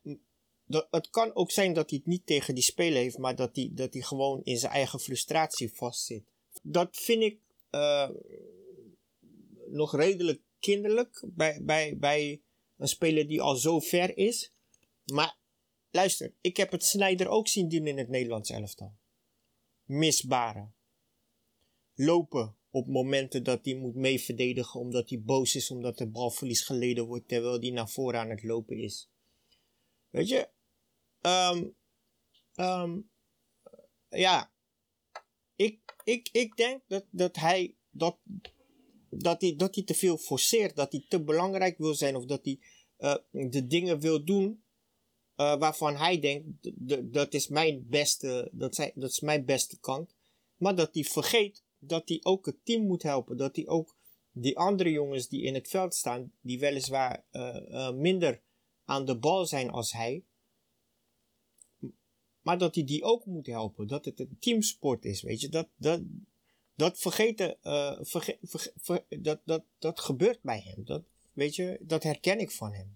[0.90, 3.70] het kan ook zijn dat hij het niet tegen die speler heeft, maar dat hij,
[3.72, 6.24] dat hij gewoon in zijn eigen frustratie vastzit.
[6.62, 8.10] Dat vind ik eh,
[9.68, 12.42] nog redelijk kinderlijk bij, bij, bij
[12.78, 14.54] een speler die al zo ver is.
[15.06, 15.38] Maar
[15.92, 18.96] luister, ik heb het Snijder ook zien doen in het Nederlands elftal.
[19.84, 20.76] Misbaren.
[21.96, 26.62] Lopen op momenten dat hij moet mee verdedigen omdat hij boos is omdat er balverlies
[26.62, 29.10] geleden wordt terwijl hij naar voren aan het lopen is.
[30.10, 30.50] Weet je?
[31.22, 31.68] Ehm,
[32.56, 33.00] ehm,
[34.10, 34.52] ja.
[35.56, 38.18] Ik, ik, ik denk dat, dat hij dat,
[39.18, 42.46] dat hij dat hij te veel forceert, dat hij te belangrijk wil zijn of dat
[42.46, 42.60] hij
[42.98, 44.64] eh, de dingen wil doen
[45.36, 46.72] eh, waarvan hij denkt,
[47.14, 50.16] dat is mijn beste, dat, zijn, dat is mijn beste kant.
[50.56, 53.38] Maar dat hij vergeet dat hij ook het team moet helpen.
[53.38, 53.96] Dat hij ook
[54.32, 58.42] die andere jongens die in het veld staan, die weliswaar eh, minder
[58.86, 60.24] aan de bal zijn als hij.
[62.42, 63.88] Maar dat hij die ook moet helpen.
[63.88, 65.50] Dat het een teamsport is, weet je.
[65.50, 66.02] Dat, dat,
[66.76, 68.38] dat vergeten, eh, verge-
[68.82, 70.86] ver- dat, dat, dat gebeurt bij hem.
[70.86, 71.02] Dat,
[71.34, 72.92] weet je, dat herken ik van hem.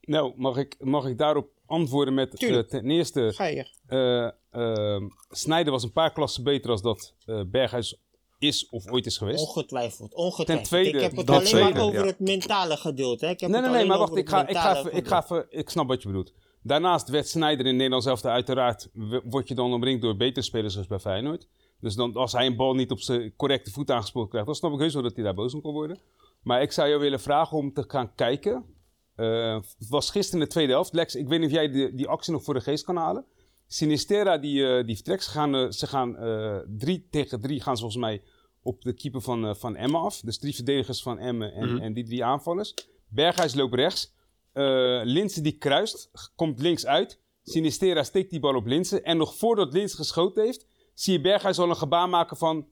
[0.00, 3.32] Nou, mag ik, mag ik daarop antwoorden met eh, ten eerste...
[3.34, 4.32] Ga je.
[4.50, 5.00] eh,
[5.30, 7.14] Snijder was een paar klassen beter als dat
[7.46, 7.96] Berghuis
[8.38, 9.46] is of ooit is geweest.
[9.46, 10.58] Ongetwijfeld, ongetwijfeld.
[10.58, 12.06] Ten tweede, ik heb het dat alleen maar over ja.
[12.06, 13.26] het mentale gedeelte.
[13.26, 15.70] Ik heb Nee, nee, nee, maar wacht, ik ga, ik, ga ik, ga even, ik
[15.70, 16.32] snap wat je bedoelt.
[16.62, 18.88] Daarnaast werd Sneijder in Nederland zelf uiteraard,
[19.24, 21.46] word je dan omringd door betere spelers zoals bij Feyenoord.
[21.80, 24.72] Dus dan, als hij een bal niet op zijn correcte voet aangespeeld krijgt, dan snap
[24.72, 25.98] ik heus wel dat hij daar boos om kan worden.
[26.42, 28.64] Maar ik zou jou willen vragen om te gaan kijken.
[29.14, 30.92] Eh, het was gisteren in de tweede helft.
[30.92, 33.24] Lex, ik weet niet of jij die, die actie nog voor de geest kan halen.
[33.66, 35.24] Sinistera die, eh, die vertrekt.
[35.24, 38.22] Ze gaan, eh, ze gaan eh, drie tegen drie gaan ze volgens mij
[38.62, 40.20] op de keeper van, eh van Emmen af.
[40.20, 41.82] Dus drie verdedigers van Emmen en, Mhm.
[41.82, 42.74] en die drie aanvallers.
[43.08, 44.12] Berghuis loopt rechts.
[44.52, 47.20] Eh Linse die kruist, komt links uit.
[47.42, 49.00] Sinistera steekt die bal op Linse.
[49.00, 50.66] En nog voordat Linse geschoten heeft,
[51.00, 52.66] zie je Berghuis al een gebaar maken van...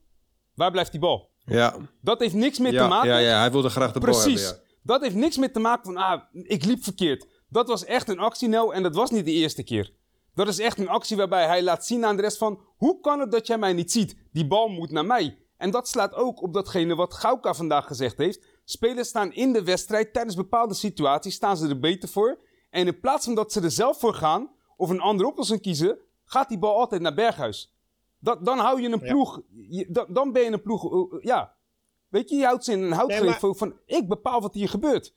[0.54, 1.30] Waar blijft die bal?
[1.44, 4.10] Ja, Dat heeft niks meer te ja, maken ja, ja, hij wilde graag de bal
[4.10, 4.42] Precies.
[4.44, 4.62] hebben.
[4.82, 7.26] Dat heeft niks meer te maken van, ah, ik liep verkeerd.
[7.48, 9.92] Dat was echt een actie, nou, en dat was niet de eerste keer.
[10.34, 12.60] Dat is echt een actie waarbij hij laat zien aan de rest van...
[12.76, 14.16] Hoe kan het dat jij mij niet ziet?
[14.32, 15.38] Die bal moet naar mij.
[15.56, 18.44] En dat slaat ook op datgene wat Gauka vandaag gezegd heeft.
[18.64, 22.38] Spelers staan in de wedstrijd, tijdens bepaalde situaties staan ze er beter voor.
[22.70, 25.98] En in plaats van dat ze er zelf voor gaan, of een andere oplossing kiezen...
[26.24, 27.77] gaat die bal altijd naar Berghuis.
[28.18, 29.42] Dat, dan hou je een ploeg...
[29.68, 30.92] je- dan, dan ben je een ploeg...
[30.92, 31.57] uh, uh, ja,
[32.09, 33.78] Weet je, je houdt ze in een houtgreep Nee, van...
[33.87, 35.14] Ik bepaal wat hier gebeurt.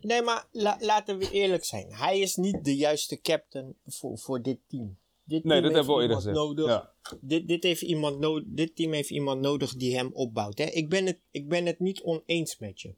[0.00, 1.94] Nee, maar la- laten we eerlijk zijn.
[1.94, 4.98] Hij is niet de juiste captain voor, voor dit team.
[5.24, 6.36] Dit Nee, team dat hebben we al eerder gezegd.
[6.36, 6.92] Nodig, Ja.
[7.20, 10.58] dit, dit, heeft iemand dit team heeft iemand nodig die hem opbouwt.
[10.58, 10.64] Hè?
[10.64, 12.94] Ik, ben het, ik ben het niet oneens met je.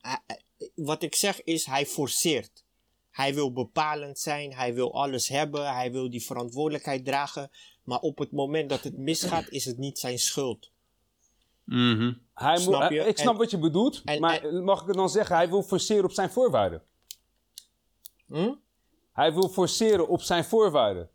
[0.00, 0.20] Hij-
[0.74, 2.64] wat ik zeg is, hij forceert.
[3.10, 7.50] Hij wil bepalend zijn, hij wil alles hebben, hij wil die verantwoordelijkheid dragen.
[7.86, 10.70] Maar op het moment dat het misgaat, is het niet zijn schuld.
[11.64, 12.12] Mhm.
[12.34, 13.00] Hij Snap moet- je?
[13.04, 15.36] ik snap En- wat je bedoelt, en- maar mag ik het dan zeggen?
[15.36, 16.82] Hij wil forceren op zijn voorwaarden.
[18.26, 18.52] Hm?
[19.12, 21.10] Hij wil forceren op zijn voorwaarden.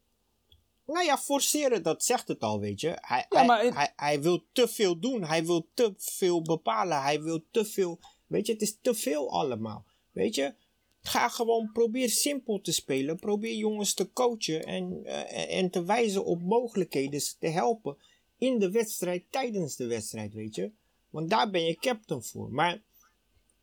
[0.86, 2.97] Nou ja, forceren, dat zegt het al, weet je.
[3.01, 5.23] Hij, Ja, hij, maar het- hij, hij wil te veel doen.
[5.23, 7.01] Hij wil te veel bepalen.
[7.01, 7.99] Hij wil te veel.
[8.27, 9.86] Weet je, het is te veel allemaal.
[10.12, 10.53] Weet je,
[11.01, 13.19] ga gewoon, probeer simpel te spelen.
[13.19, 17.97] Probeer jongens te coachen en, eh, en te wijzen op mogelijkheden, te helpen
[18.37, 20.71] in de wedstrijd, tijdens de wedstrijd, weet je.
[21.09, 22.51] Want daar ben je captain voor.
[22.51, 22.81] Maar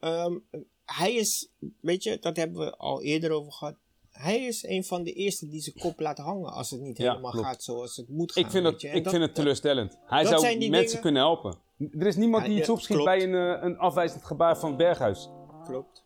[0.00, 0.36] ehm,
[0.84, 1.48] hij is,
[1.80, 3.74] weet je, dat hebben we al eerder over gehad.
[4.10, 7.08] Hij is een van de eerste die zijn kop laat hangen als het niet Ja,
[7.10, 7.46] helemaal klopt.
[7.46, 8.44] gaat zoals het moet gaan.
[8.44, 8.64] Ik vind.
[8.64, 9.98] En ik dat- vind het dat- teleurstellend.
[10.06, 11.58] Hij dat zou mensen dingen- kunnen helpen.
[11.98, 13.04] Er is niemand Ja, die iets opschiet klopt.
[13.04, 15.28] bij een, eh, een afwijzend gebaar van Berghuis.
[15.64, 16.04] Klopt.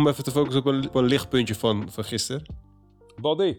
[0.00, 2.44] Om even te focussen op een, op een lichtpuntje van, van gisteren.
[3.20, 3.48] Balde.
[3.48, 3.58] ik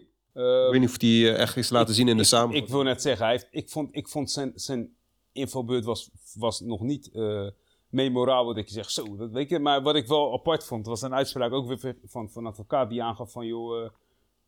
[0.70, 2.66] weet niet of die eh, echt is laten zien in de ik, samenvatting.
[2.66, 4.94] ik wil net zeggen, hij heeft, ik vond, ik vond zijn, zijn
[5.32, 7.46] invalbeurt was, was nog niet eh,
[7.88, 8.54] memorabel.
[8.54, 9.58] Dat je zegt, zo, dat weet je.
[9.58, 12.90] Maar wat ik wel apart vond, was een uitspraak ook weer van, van een advocaat
[12.90, 13.84] die aangaf van, joh,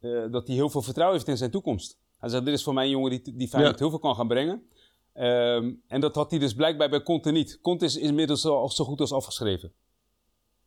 [0.00, 1.98] eh, dat hij heel veel vertrouwen heeft in zijn toekomst.
[2.18, 3.80] Hij zegt, dit is voor mij een jongen die, die Feyenoord Ja.
[3.80, 4.62] heel veel kan gaan brengen.
[5.12, 7.59] Ehm, en dat had hij dus blijkbaar bij Conte niet.
[7.62, 9.72] Conte is inmiddels al zo goed als afgeschreven.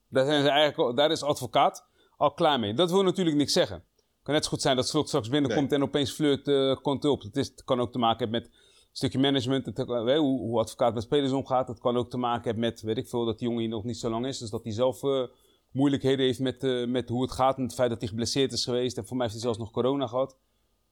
[0.10, 2.74] Daar, zijn ze eigenlijk, daar is advocaat al klaar mee.
[2.74, 3.76] Dat wil natuurlijk niks zeggen.
[3.76, 7.10] Het kan net zo goed zijn dat Slot straks binnenkomt en opeens flirt eh Conte
[7.10, 7.22] op.
[7.22, 10.60] Het, is, het kan ook te maken hebben met een stukje management, het, hoe, hoe
[10.60, 11.68] advocaat met spelers omgaat.
[11.68, 13.84] Het kan ook te maken hebben met, weet ik veel, dat die jongen hier nog
[13.84, 14.38] niet zo lang is.
[14.38, 15.24] Dus dat hij zelf eh,
[15.72, 18.64] moeilijkheden heeft met, eh, met hoe het gaat en het feit dat hij geblesseerd is
[18.64, 18.98] geweest.
[18.98, 20.38] En voor mij heeft hij zelfs nog corona gehad.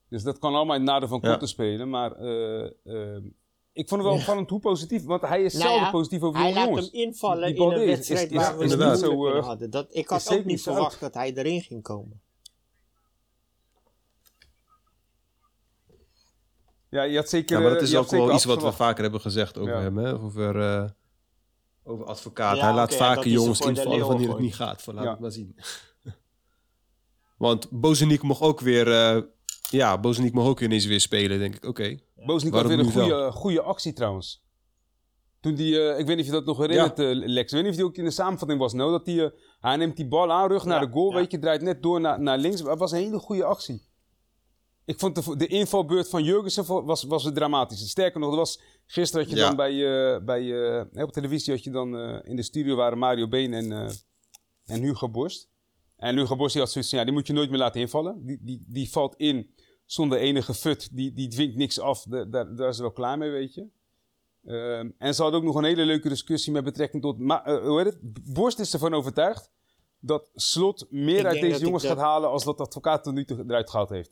[0.10, 1.30] Dus dat kan allemaal in het nadeel van Ja.
[1.30, 1.90] Conte spelen.
[1.90, 3.24] Maar eh, eh,
[3.76, 6.40] ik vond het wel opvallend hoe positief, want hij is Nou zelden ja, positief over
[6.40, 6.92] hij jonge laat jongens.
[6.92, 8.98] hem invallen Die in een Balde is- is- wedstrijd is- waar we is het niet
[9.00, 9.70] zo, eh, hadden.
[9.70, 12.22] Dat, ik had ook niet verwacht dat hij erin ging komen.
[16.90, 17.56] Ja, je had zeker...
[17.56, 19.82] Ja, maar dat eh, is ook wel iets wat we vaker hebben gezegd over Ja.
[19.82, 19.98] hem.
[19.98, 20.14] Hè?
[20.20, 20.90] Over, eh,
[21.84, 22.58] over advocaat.
[22.58, 24.82] Ja, hij laat vaker jongens voor de invallen wanneer het niet gaat.
[24.82, 25.10] Van, laat Ja.
[25.12, 25.56] het maar zien.
[27.38, 28.92] Want Bozeniek mocht ook weer...
[28.92, 29.22] eh,
[29.70, 31.66] ja, Bozeniek mocht ook ineens weer spelen, denk ik.
[31.66, 31.98] Oké.
[32.26, 34.44] Bozeniek had weer een goede, goede actie trouwens.
[35.46, 37.52] Toen die, eh, ik weet niet of je dat nog herinnert, eh, Lex.
[37.52, 38.74] Ik weet niet of die ook in de samenvatting was.
[38.74, 41.16] Nou, dat die, eh, hij neemt die bal aan, rug naar de goal, ja.
[41.16, 42.62] weet je, draait net door naar, naar links.
[42.62, 43.82] Het was een hele goede actie.
[44.86, 47.90] Ik vond de, de invalbeurt van Jurgensen was, was dramatisch.
[47.90, 49.74] Sterker nog, er was, gisteren had je dan bij,
[50.24, 53.72] bij op televisie had je dan in de studio waren Mario Been en,
[54.66, 55.50] en Hugo Borst.
[55.98, 58.26] En Hugo Borst die had zoiets van, ja, die moet je nooit meer laten invallen.
[58.26, 59.54] Die, die, die valt in
[59.86, 60.90] zonder enige fut.
[60.96, 62.04] Die, die dwingt niks af.
[62.04, 63.66] Daar, daar, daar is ze wel klaar mee, weet je.
[64.46, 67.20] Ehm, en ze hadden ook nog een hele leuke discussie met betrekking tot...
[67.20, 68.34] Eh, hoe heet het?
[68.34, 69.50] Borst is ervan overtuigd
[70.00, 73.14] dat Slot meer Ik uit deze jongens dat- gaat halen als dat de advocaat tot
[73.14, 74.12] nu toe eruit gehaald heeft.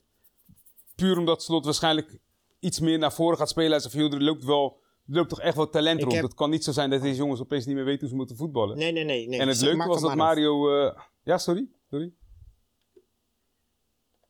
[0.95, 2.17] Puur omdat Slot waarschijnlijk
[2.59, 3.71] iets meer naar voren gaat spelen.
[3.71, 6.15] Hij zegt, van, er loopt wel Er loopt toch echt wel talent Ik rond.
[6.15, 8.15] heb- Het kan niet zo zijn dat deze jongens opeens niet meer weten hoe ze
[8.15, 8.77] moeten voetballen.
[8.77, 9.27] Nee, nee, nee.
[9.27, 9.39] nee.
[9.39, 10.15] en het leuke was dat.
[10.15, 10.77] Mario...
[10.85, 11.67] eh, Ja, sorry?
[11.89, 12.11] Sorry?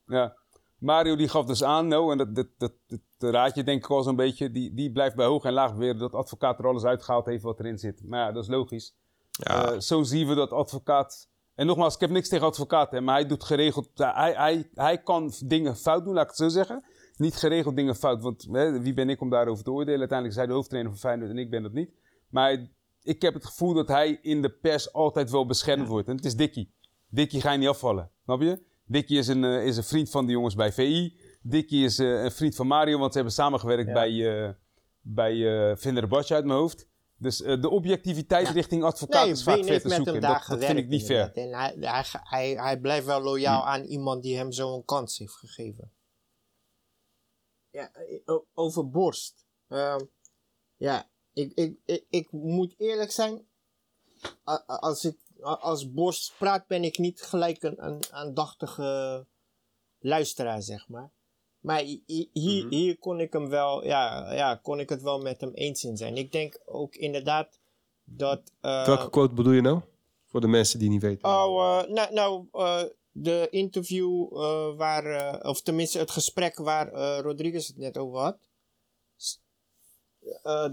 [0.08, 0.36] Ja.
[0.84, 2.72] Mario die gaf dus aan, nou, en dat, dat, dat,
[3.18, 5.74] dat raad je denk ik al zo'n beetje, die, die blijft bij hoog en laag
[5.74, 8.04] beweren dat advocaat er alles uitgehaald heeft wat erin zit.
[8.06, 8.96] Maar ja, dat is logisch.
[9.30, 9.72] Ja.
[9.72, 11.30] Eh, zo zien we dat advocaat.
[11.56, 13.90] En nogmaals, ik heb niks tegen advocaat, hè, maar hij doet geregeld.
[13.94, 16.84] Hij, hij, hij kan dingen fout doen, laat ik het zo zeggen.
[17.18, 20.00] Niet geregeld dingen fout, want hè, wie ben ik om daarover te oordelen?
[20.00, 21.92] Uiteindelijk is hij de hoofdtrainer van Feyenoord en ik ben dat niet.
[22.30, 22.68] Maar
[23.04, 26.08] ik heb het gevoel dat hij in de pers altijd wel beschermd wordt.
[26.08, 26.74] En het is Dikkie.
[27.10, 28.62] Dikkie ga je niet afvallen, snap je?
[28.94, 31.20] Dikkie is een, eh, is een vriend van de jongens bij VI.
[31.42, 33.94] Dikkie is eh, een vriend van Mario, want ze hebben samengewerkt Ja.
[33.94, 34.54] bij, eh
[35.02, 36.88] bij eh Vinder Badje uit mijn hoofd.
[37.18, 38.54] Dus de objectiviteit Ja.
[38.54, 40.14] richting advocaat Nee, is vaak ver te met zoeken.
[40.14, 41.32] hem En daar dat, vind ik niet fair.
[41.38, 41.74] inderdaad.
[41.74, 43.68] En hij, hij, hij, hij blijft wel loyaal Hm.
[43.68, 45.92] aan iemand die hem zo'n kans heeft gegeven.
[47.70, 47.92] Ja,
[48.54, 49.46] over borst.
[49.68, 50.00] Ehm,
[50.76, 53.48] ja, ik, ik, ik, ik moet eerlijk zijn.
[54.66, 59.26] Als ik als borst praat, ben ik niet gelijk een, een aandachtige
[60.00, 61.12] luisteraar, zeg maar.
[61.60, 62.70] Maar hier, Mhm.
[62.70, 65.98] hier kon ik hem wel, ja, ja, kon ik het wel met hem eens in
[65.98, 66.18] zijn.
[66.18, 67.60] Ik denk ook inderdaad
[68.04, 68.52] dat.
[68.62, 69.82] eh, Welke quote bedoel je nou?
[70.26, 71.30] Voor de mensen die niet weten.
[71.30, 74.30] Oh, eh, nou, nou eh, de interview
[74.78, 76.90] waar, of tenminste het gesprek waar
[77.22, 78.38] Rodriguez het net over had.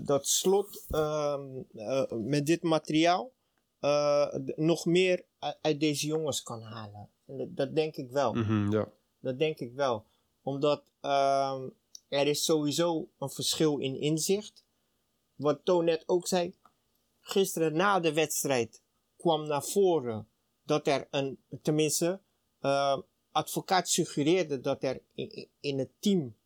[0.05, 3.33] Dat slot ehm, eh, met dit materiaal
[3.81, 7.09] eh, d- nog meer uit, uit deze jongens kan halen.
[7.27, 8.33] En dat, dat denk ik wel.
[8.33, 8.89] Mhm, ja.
[9.21, 10.07] Dat denk ik wel.
[10.43, 11.69] Omdat ehm,
[12.09, 14.65] er is sowieso een verschil in inzicht.
[15.35, 16.55] Wat Toon net ook zei.
[17.21, 18.83] Gisteren na de wedstrijd
[19.17, 20.29] kwam naar voren
[20.63, 22.21] dat er een, tenminste,
[22.61, 22.99] eh,
[23.33, 26.37] advocaat suggereerde dat er in, in- het team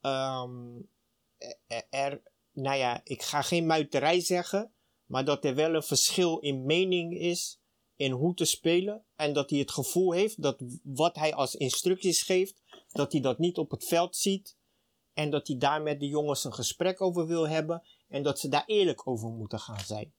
[0.00, 0.76] ehm,
[1.66, 4.72] er, er, nou ja, ik ga geen muiterij zeggen,
[5.08, 7.60] maar dat er wel een verschil in mening is
[7.96, 9.04] in hoe te spelen.
[9.16, 13.38] En dat hij het gevoel heeft dat wat hij als instructies geeft, dat hij dat
[13.38, 14.56] niet op het veld ziet.
[15.12, 17.82] En dat hij daar met de jongens een gesprek over wil hebben.
[18.08, 20.12] En dat ze daar eerlijk over moeten gaan zijn.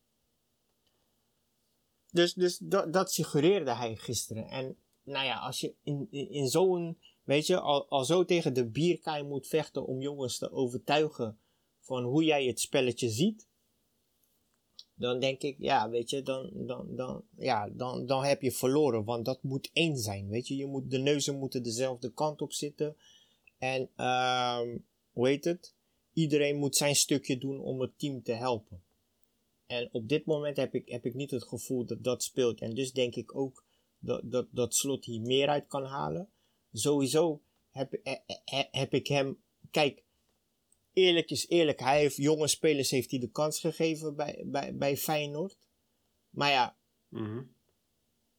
[2.12, 4.48] Dus, dus dat, dat suggereerde hij gisteren.
[4.48, 8.66] En nou ja, als je in, in, zo'n, weet je, al, al zo tegen de
[8.66, 11.40] bierkaai moet vechten om jongens te overtuigen
[11.80, 13.49] van hoe jij het spelletje ziet.
[15.00, 19.04] Dan denk ik, ja, weet je, dan, dan, dan, ja, dan, dan heb je verloren.
[19.04, 20.56] Want dat moet één zijn, weet je.
[20.56, 22.96] je moet, de neuzen moeten dezelfde kant op zitten.
[23.58, 24.78] En, ehm
[25.12, 25.74] hoe heet het?
[26.14, 28.84] Iedereen moet zijn stukje doen om het team te helpen.
[29.66, 32.60] En op dit moment heb ik, heb ik niet het gevoel dat dat speelt.
[32.62, 33.64] En dus denk ik ook
[34.00, 36.30] dat, dat, dat Slot hier meer uit kan halen.
[36.74, 38.00] Sowieso heb,
[38.72, 39.42] heb ik hem...
[39.72, 40.04] Kijk,
[40.94, 41.80] eerlijk is eerlijk.
[41.80, 45.58] Hij heeft jonge spelers heeft hij de kans gegeven bij, bij, bij Feyenoord.
[46.30, 47.42] Maar ja, Mhm.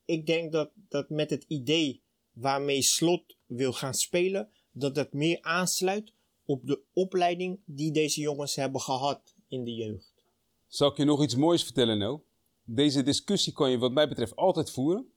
[0.04, 5.38] ik denk dat, dat met het idee waarmee Slot wil gaan spelen, dat het meer
[5.42, 6.12] aansluit
[6.44, 10.24] op de opleiding die deze jongens hebben gehad in de jeugd.
[10.66, 12.20] Zal ik je nog iets moois vertellen, nou?
[12.64, 15.12] Deze discussie kan je wat mij betreft altijd voeren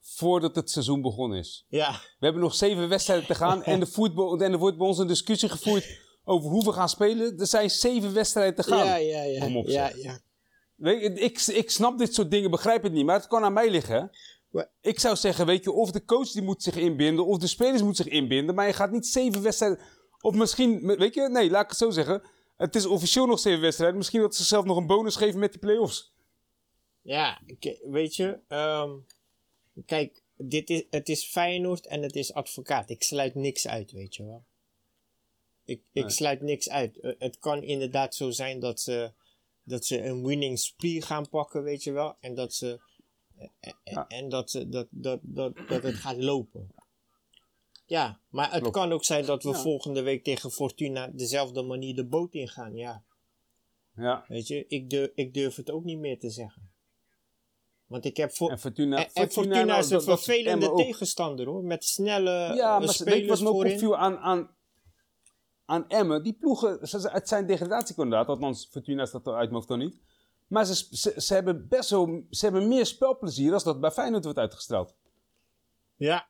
[0.00, 1.64] voordat het seizoen begonnen is.
[1.68, 4.86] Ja, We hebben nog zeven wedstrijden te gaan en, de voetbal, en er wordt bij
[4.86, 7.38] ons een discussie gevoerd over hoe we gaan spelen.
[7.38, 8.86] Er zijn zeven wedstrijden te gaan.
[8.86, 9.40] ja, ja, ja.
[9.44, 10.02] Kom op, ja, zeg.
[10.02, 10.20] ja.
[10.74, 13.52] Weet je, ik, ik snap dit soort dingen, begrijp het niet, maar het kan aan
[13.52, 14.10] mij liggen.
[14.48, 17.46] Maar- Ik zou zeggen, weet je, of de coach die moet zich inbinden, of de
[17.46, 19.78] spelers moeten zich inbinden, maar je gaat niet zeven wedstrijden...
[20.20, 22.22] Of misschien, weet je, nee, laat ik het zo zeggen.
[22.56, 23.96] Het is officieel nog zeven wedstrijden.
[23.96, 26.12] Misschien dat ze zichzelf nog een bonus geven met die play-offs.
[27.02, 27.40] Ja,
[27.90, 28.90] weet je, ehm,
[29.86, 32.90] kijk, dit is, het is Feyenoord en het is advocaat.
[32.90, 34.44] Ik sluit niks uit, weet je wel.
[35.72, 36.10] Ik, ik Nee.
[36.10, 37.00] sluit niks uit.
[37.00, 39.12] Eh, het kan inderdaad zo zijn dat ze,
[39.62, 42.16] dat ze een winning spree gaan pakken, weet je wel.
[42.20, 42.80] En dat ze,
[43.36, 44.06] eh, eh, Ja.
[44.08, 46.70] en dat, ze dat, dat, dat, dat het gaat lopen.
[47.86, 48.76] Ja, maar het Klopt.
[48.76, 49.54] kan ook zijn dat we Ja.
[49.58, 52.76] volgende week tegen Fortuna dezelfde manier de boot ingaan.
[52.76, 53.04] Ja,
[53.96, 54.24] Ja.
[54.28, 56.70] weet je, ik durf, ik durf het ook niet meer te zeggen.
[57.86, 61.46] Want ik heb voor, En Fortuna, en, en Fortuna nou, is een dat- vervelende tegenstander
[61.46, 61.64] hoor.
[61.64, 64.50] Met snelle Ja, maar weet je spelers wat me ook opviel aan, aan,
[65.64, 66.22] aan Emmen?
[66.22, 70.00] Die ploegen, het zijn degradatiekandidaat, althans Fortuna staat er uit mijn hoofd dan niet.
[70.46, 74.24] Maar ze, ze, ze hebben best wel, ze hebben meer spelplezier als dat bij Feyenoord
[74.24, 74.94] wordt uitgestraald.
[75.96, 76.28] Ja.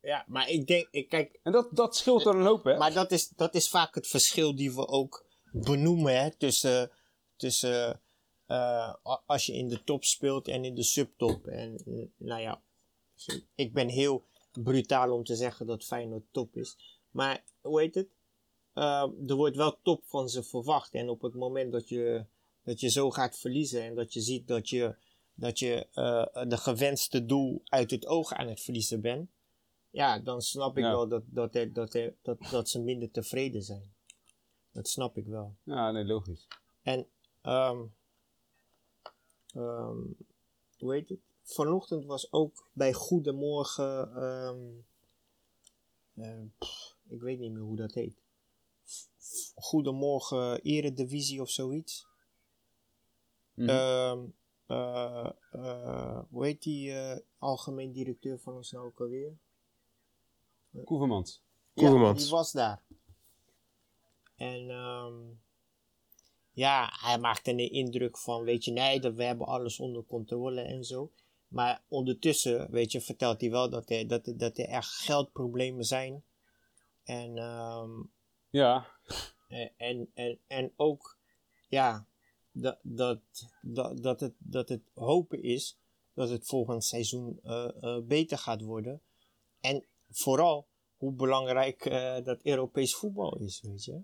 [0.00, 2.76] ja, maar ik denk, ik, kijk, En dat, dat scheelt er een hoop, hè?
[2.76, 6.90] maar dat is, dat is vaak het verschil die we ook benoemen hè, tussen,
[7.36, 8.00] tussen
[8.46, 8.94] eh,
[9.26, 11.46] als je in de top speelt en in de subtop.
[11.46, 12.62] En eh, nou ja,
[13.54, 17.00] ik ben heel brutaal om te zeggen dat Feyenoord top is.
[17.10, 18.08] Maar hoe heet het?
[18.74, 20.92] Eh, er wordt wel top van ze verwacht.
[20.94, 22.24] En op het moment dat je,
[22.62, 24.96] dat je zo gaat verliezen en dat je ziet dat je,
[25.34, 29.30] dat je uh, de gewenste doel uit het oog aan het verliezen bent,
[29.90, 30.90] ja, dan snap ik Ja.
[30.90, 33.92] wel dat, dat, er, dat, er, dat, dat ze minder tevreden zijn.
[34.72, 35.54] Dat snap ik wel.
[35.62, 36.46] Ja, nee, logisch.
[36.82, 37.06] En,
[37.42, 37.82] ehm,
[40.78, 41.18] hoe heet het?
[41.42, 44.16] Vanochtend was ook bij Goedemorgen,
[46.14, 48.22] eh, pff, ik weet niet meer hoe dat heet.
[49.54, 52.06] Goedemorgen Eredivisie of zoiets.
[53.54, 53.68] Mhm.
[53.68, 54.24] Ehm,
[54.66, 59.32] eh, eh, hoe heet die eh, algemeen directeur van ons nou ook alweer?
[60.84, 61.42] Koevermans.
[61.74, 62.18] Koevermans.
[62.18, 62.82] Ja, die was daar.
[64.36, 65.14] En ehm,
[66.52, 70.60] ja, hij maakte een indruk van, weet je, nee, dat we hebben alles onder controle
[70.60, 71.12] en zo.
[71.48, 75.84] Maar ondertussen, weet je, vertelt hij wel dat er, dat er, dat er echt geldproblemen
[75.84, 76.24] zijn.
[77.04, 77.90] En, ehm,
[78.54, 78.86] Ja,
[79.48, 81.18] en, en, en, en ook,
[81.68, 82.06] ja,
[82.52, 83.20] dat, dat,
[83.62, 85.78] dat, dat, het, dat het hopen is
[86.12, 89.02] dat het volgend seizoen eh, eh, beter gaat worden.
[89.60, 94.00] En vooral hoe belangrijk eh, dat Europees voetbal is, weet je.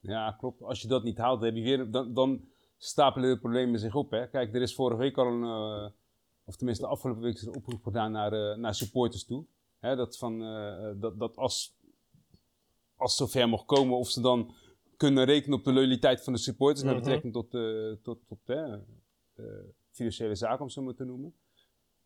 [0.00, 0.62] ja, klopt.
[0.62, 4.10] Als je dat niet haalt, heb je weer, dan, dan stapelen de problemen zich op.
[4.10, 4.28] Hè?
[4.28, 5.90] Kijk, er is vorige week al een, eh,
[6.44, 9.44] of tenminste de afgelopen week is er een oproep gedaan naar, eh, naar supporters toe.
[9.78, 11.74] Hè, dat, van, eh, dat, dat als,
[13.00, 14.54] als het zover mocht komen, of ze dan
[14.96, 17.02] kunnen rekenen op de loyaliteit van de supporters met Mhm.
[17.02, 18.72] betrekking tot, eh, tot, tot eh,
[19.34, 19.44] eh,
[19.90, 21.34] financiële zaken, om zo maar te noemen.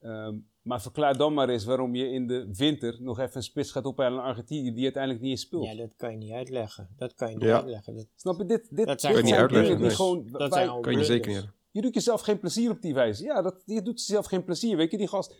[0.01, 3.71] Ehm, maar verklaar dan maar eens waarom je in de winter nog even een spits
[3.71, 5.65] gaat ophalen aan Argentinië die uiteindelijk niet eens speelt.
[5.67, 6.89] Ja, dat kan je niet uitleggen.
[6.97, 7.55] Dat kan je niet Ja.
[7.57, 7.95] uitleggen.
[7.95, 9.95] Dat, Snap je, dit, dit, Dat zijn dit gewoon zijn uitleggen, die nee.
[9.97, 10.27] gewoon...
[10.31, 12.95] dat wij- zijn al Kan je zeker niet je doet jezelf geen plezier op die
[12.95, 13.25] wijze.
[13.25, 14.77] Ja, dat, je doet jezelf geen plezier.
[14.77, 15.35] Weet je, die gast,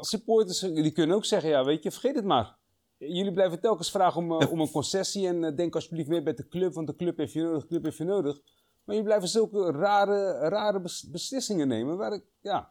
[0.00, 2.56] supporters, die kunnen ook zeggen, ja, weet je, vergeet het maar.
[2.98, 6.34] Jullie blijven telkens vragen om, eh, om een concessie en eh, denk alsjeblieft meer bij
[6.34, 8.40] de club, want de club heeft je nodig, de club heeft je nodig.
[8.84, 12.70] Maar jullie blijven zulke rare, rare bes- beslissingen nemen, waar ik, ja,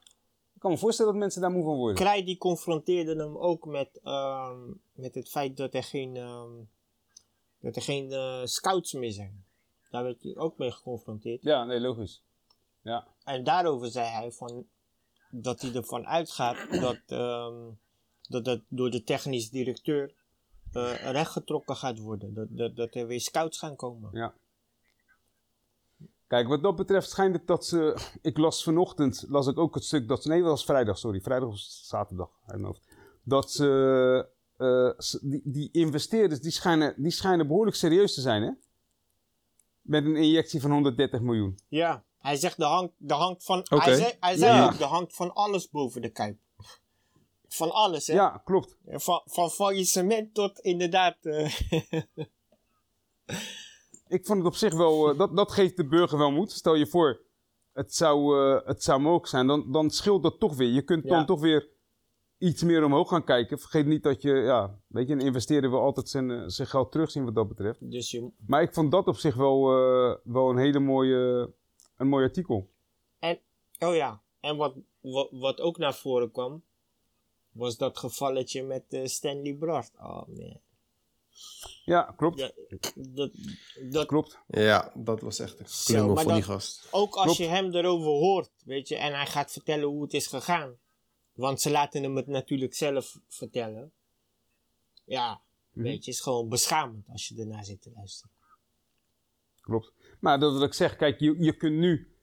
[0.54, 1.96] ik kan me voorstellen dat mensen daar moe van worden.
[1.96, 4.60] Krij die confronteerde hem ook met, ehm,
[4.94, 6.52] met het feit dat er geen, ehm,
[7.60, 9.46] dat er geen eh, scouts meer zijn.
[9.90, 11.44] Daar werd hij ook mee geconfronteerd.
[11.44, 12.24] Ja, nee, logisch.
[12.82, 14.66] Ja, En daarover zei hij van,
[15.30, 17.56] dat hij ervan uitgaat dat, ehm,
[18.28, 20.14] dat dat door de technisch directeur
[20.74, 22.34] eh, rechtgetrokken gaat worden.
[22.34, 24.10] Dat, dat, dat er weer scouts gaan komen.
[24.14, 24.34] ja.
[26.28, 27.98] Kijk, wat dat betreft schijnt het dat ze...
[28.22, 30.28] Ik las vanochtend, las ik ook het stuk dat ze...
[30.30, 31.22] Nee, dat was vrijdag, sorry.
[31.22, 32.30] Vrijdag of zaterdag.
[33.24, 34.30] Dat ze...
[34.58, 34.90] eh,
[35.22, 38.52] die, die investeerders, die schijnen, die schijnen behoorlijk serieus te zijn, hè?
[39.82, 41.60] Met een injectie van 130 miljoen.
[41.68, 44.66] Ja, hij zegt er hangt, er hangt van, hij zei, hij zei Ja.
[44.66, 46.38] ook, er hangt van alles boven de kuip.
[47.48, 48.14] Van alles, hè?
[48.14, 48.78] Ja, klopt.
[48.86, 51.18] Van, van faillissement tot inderdaad.
[51.26, 51.54] eh,
[54.08, 55.10] Ik vond het op zich wel...
[55.12, 56.52] eh, dat, dat geeft de burger wel moed.
[56.52, 57.22] Stel je voor,
[57.74, 59.48] het zou, eh, het zou mogelijk zijn.
[59.48, 60.70] Dan, dan scheelt dat toch weer.
[60.70, 61.10] Je kunt Ja.
[61.10, 61.70] dan toch weer
[62.38, 63.60] iets meer omhoog gaan kijken.
[63.60, 64.34] Vergeet niet dat je...
[64.34, 67.91] Ja, weet je, een investeerder wil altijd zijn, zijn geld terugzien wat dat betreft.
[67.91, 69.64] dus je, Maar ik vond dat op zich wel,
[70.24, 71.54] wel een hele mooie,
[71.98, 72.70] een mooi artikel.
[73.80, 76.64] oh ja, en wat, wat, wat ook naar voren kwam,
[77.56, 79.91] was dat gevalletje met eh, Stanley Brard.
[79.97, 80.60] Oh man.
[81.86, 82.39] Ja, klopt.
[82.39, 82.51] Ja,
[82.95, 83.32] dat,
[83.91, 84.38] dat, Klopt.
[84.47, 86.88] Ja, dat was echt een Zo, klungel maar van die dan- gast.
[86.91, 87.38] ook als Klopt.
[87.38, 90.78] je hem erover hoort, weet je, en hij gaat vertellen hoe het is gegaan.
[91.34, 93.91] Want ze laten hem het natuurlijk zelf vertellen.
[95.03, 95.41] Ja,
[95.72, 95.84] Mhm.
[95.86, 98.32] weet je, is gewoon beschamend als je ernaar zit te luisteren.
[99.62, 99.91] Klopt.
[100.20, 102.14] Maar dat wil ik zeg, kijk, je, je kunt nu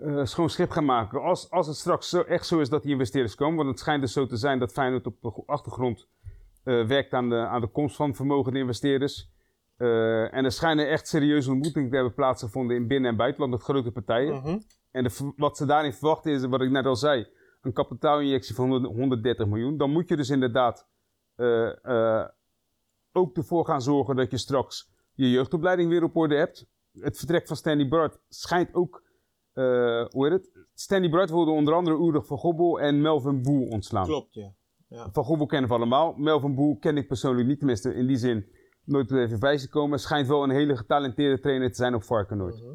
[0.00, 1.22] eh, schoon schip gaan maken.
[1.22, 4.00] Als, als het straks zo, echt zo is dat die investeerders komen, want het schijnt
[4.00, 6.08] dus zo te zijn dat Feyenoord op de achtergrond
[6.64, 9.30] eh, werkt aan de, aan de komst van vermogende investeerders.
[9.76, 13.62] Eh, en er schijnen echt serieuze ontmoetingen te hebben plaatsgevonden in binnen- en buitenland met
[13.62, 14.34] grote partijen.
[14.34, 14.58] Mhm.
[14.90, 17.26] En de, wat ze daarin verwachten is, wat ik net al zei,
[17.62, 19.76] een kapitaalinjectie van 100 130 miljoen.
[19.76, 20.88] Dan moet je dus inderdaad
[23.12, 26.66] ook ervoor gaan zorgen dat je straks je jeugdopleiding weer op orde hebt.
[26.92, 29.02] Het vertrek van Stanley Bart schijnt ook,
[30.10, 30.50] hoe heet het?
[30.74, 34.06] Stanley Bart wilde onder andere Ulrich van Gobbel en Melvin Boel ontslaan.
[34.06, 34.52] Klopt, ja.
[35.12, 36.14] Van Gobbel kennen we allemaal.
[36.16, 38.46] Melvin Boel ken ik persoonlijk niet, tenminste in die zin
[38.84, 40.00] nooit even bij zijn komen.
[40.00, 42.60] Schijnt wel een hele getalenteerde trainer te zijn op Varkenoord.
[42.60, 42.72] Mhm.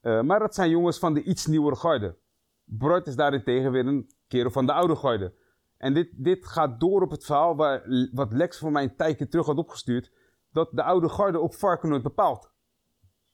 [0.00, 2.16] Eh, maar dat zijn jongens van de iets nieuwere garde.
[2.64, 5.32] Bright is daarentegen weer een kerel van de oude garde.
[5.76, 9.28] En dit, dit gaat door op het verhaal waar, wat Lex voor mij een tijdje
[9.28, 10.12] terug had opgestuurd.
[10.52, 12.52] Dat de oude garde op Varkenoord bepaalt.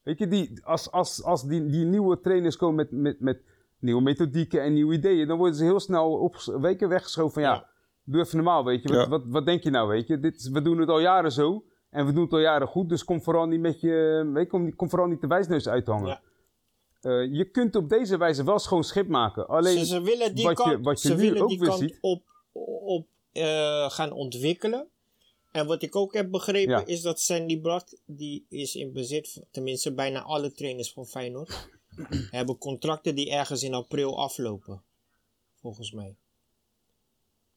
[0.02, 3.42] Weet je, die, als, als, als die, die nieuwe trainers komen met, met, met
[3.78, 7.52] nieuwe methodieken en nieuwe ideeën, dan worden ze heel snel op weken weggeschoven van ja,
[7.54, 7.68] Ja.
[8.04, 8.88] doe even normaal, weet je.
[8.88, 9.08] Wat, Ja.
[9.08, 10.20] wat, wat denk je nou, weet je?
[10.20, 11.64] Dit, is- we doen het al jaren zo.
[11.90, 14.50] En we doen het al jaren goed, dus kom vooral niet met je, weet je,
[14.50, 16.06] kom, kom vooral niet de wijsneus uithangen.
[16.08, 16.20] Ja.
[17.00, 19.48] Eh, je kunt op deze wijze wel schoon schip maken.
[19.48, 21.58] Alleen, ze, ze willen die wat je- kant, wat je ze nu willen ook die
[21.58, 22.22] weer kant ziet- op,
[22.84, 24.86] op eh, gaan ontwikkelen.
[25.50, 26.86] En wat ik ook heb begrepen Ja.
[26.86, 31.68] is dat Sandy Blad, die is in bezit, van- tenminste bijna alle trainers van Feyenoord,
[32.30, 34.82] hebben contracten die ergens in april aflopen.
[35.60, 36.16] Volgens mij.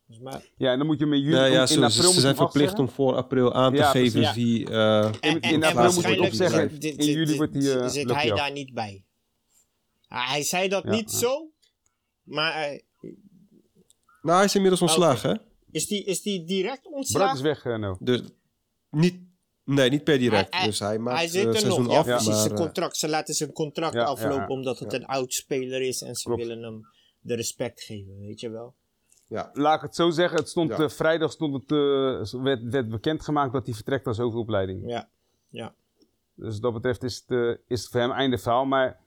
[0.07, 0.49] Volgens mij.
[0.57, 3.15] ja, dan moet je met jullie Ja, ja, in april ze, zijn verplicht om voor
[3.15, 4.69] april aan te Ja, geven wie...
[4.69, 6.79] eh, In- in in april moet je het opzeggen.
[6.79, 9.03] In juli wordt die, eh, zit hij daar niet bij.
[10.07, 11.17] Ah, hij zei dat Ja, niet ja.
[11.17, 11.49] zo,
[12.23, 12.81] maar eh,
[14.21, 15.35] Nou, hij is inmiddels ontslagen, hè?
[15.73, 17.35] Is, die, is die direct ontslagen?
[17.35, 17.97] is weg, eh, no.
[17.99, 18.21] Dus
[18.89, 19.15] niet...
[19.65, 20.49] Nee, niet per direct.
[20.49, 22.27] Hij- hij- dus hij maakt Hij eh, zit er seizoen nog, ja, af, precies.
[22.27, 22.35] maar...
[22.37, 22.97] zijn eh, contract.
[22.97, 24.47] Ze laten zijn contract Ja, ja, aflopen ja.
[24.47, 26.41] omdat het een oud speler is en ze Klopt.
[26.45, 26.87] willen hem
[27.19, 28.73] de respect geven, weet je wel.
[29.27, 29.49] ja.
[29.53, 30.77] Laat ik het zo zeggen, het stond, Ja.
[30.77, 34.89] eh, vrijdag stond het, eh, werd, werd bekendgemaakt dat hij vertrekt als hoofdopleiding.
[34.89, 35.09] Ja,
[35.49, 35.73] ja.
[36.35, 38.65] Dus wat dat betreft is het, eh, is het voor hem einde verhaal.
[38.65, 38.99] Maar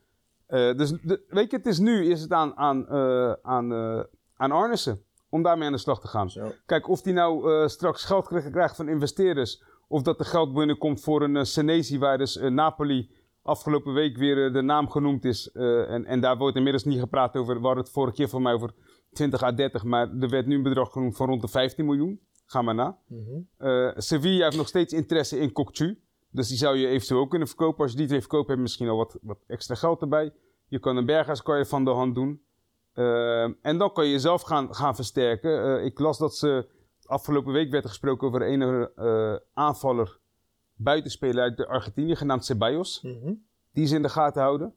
[0.45, 4.03] eh, dus, de, weet je, het is nu is het aan, aan, eh, aan, eh,
[4.35, 5.01] aan Arnissen
[5.37, 6.29] om daarmee aan de slag te gaan.
[6.29, 6.51] Zo.
[6.65, 9.63] Kijk, of hij nou eh, straks geld krijgt, van investeerders.
[9.87, 13.09] Of dat er geld binnenkomt voor een uh, Senesi, waar dus eh, Napoli
[13.41, 15.51] afgelopen week weer de naam genoemd is.
[15.51, 17.53] En, en daar wordt inmiddels niet gepraat over.
[17.53, 18.73] Hadden het vorige keer voor mij over
[19.13, 19.83] 20 à 30.
[19.83, 22.19] Maar er werd nu een bedrag genoemd van rond de 15 miljoen.
[22.45, 22.97] Ga maar na.
[23.07, 23.91] Mhm.
[23.97, 25.99] Sevilla heeft nog steeds interesse in Kokchu.
[26.31, 27.83] Dus die zou je eventueel ook kunnen verkopen.
[27.83, 30.33] Als je die twee verkoopt, heb je misschien al wat, wat extra geld erbij.
[30.67, 32.41] Je kan een Berghuis kan je van de hand doen.
[32.97, 35.79] Eh, en dan kan je jezelf gaan, gaan versterken.
[35.79, 36.67] Eh, ik las dat ze
[37.05, 40.19] afgelopen week werd er gesproken over een eh, aanvaller
[40.75, 43.01] buitenspeler uit de Argentinië, genaamd Ceballos.
[43.01, 43.33] Mhm.
[43.71, 44.73] Die is in de gaten houden.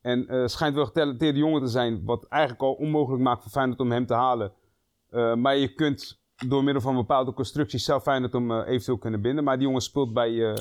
[0.00, 3.80] En eh schijnt wel getalenteerde jongen te zijn, wat eigenlijk al onmogelijk maakt voor Feyenoord
[3.80, 4.52] om hem te halen.
[5.36, 9.44] Maar je kunt door middel van bepaalde constructies zelf Feyenoord eh, eventueel kunnen binden.
[9.44, 10.58] Maar die jongen speelt bij,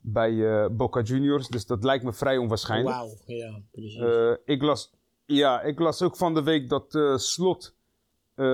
[0.00, 2.96] bij Boca Juniors, dus dat lijkt me vrij onwaarschijnlijk.
[2.96, 4.02] Wauw, ja, precies.
[4.44, 4.92] Ik, las,
[5.26, 7.74] ja, ik las ook van de week dat eh, Slot,
[8.34, 8.44] eh,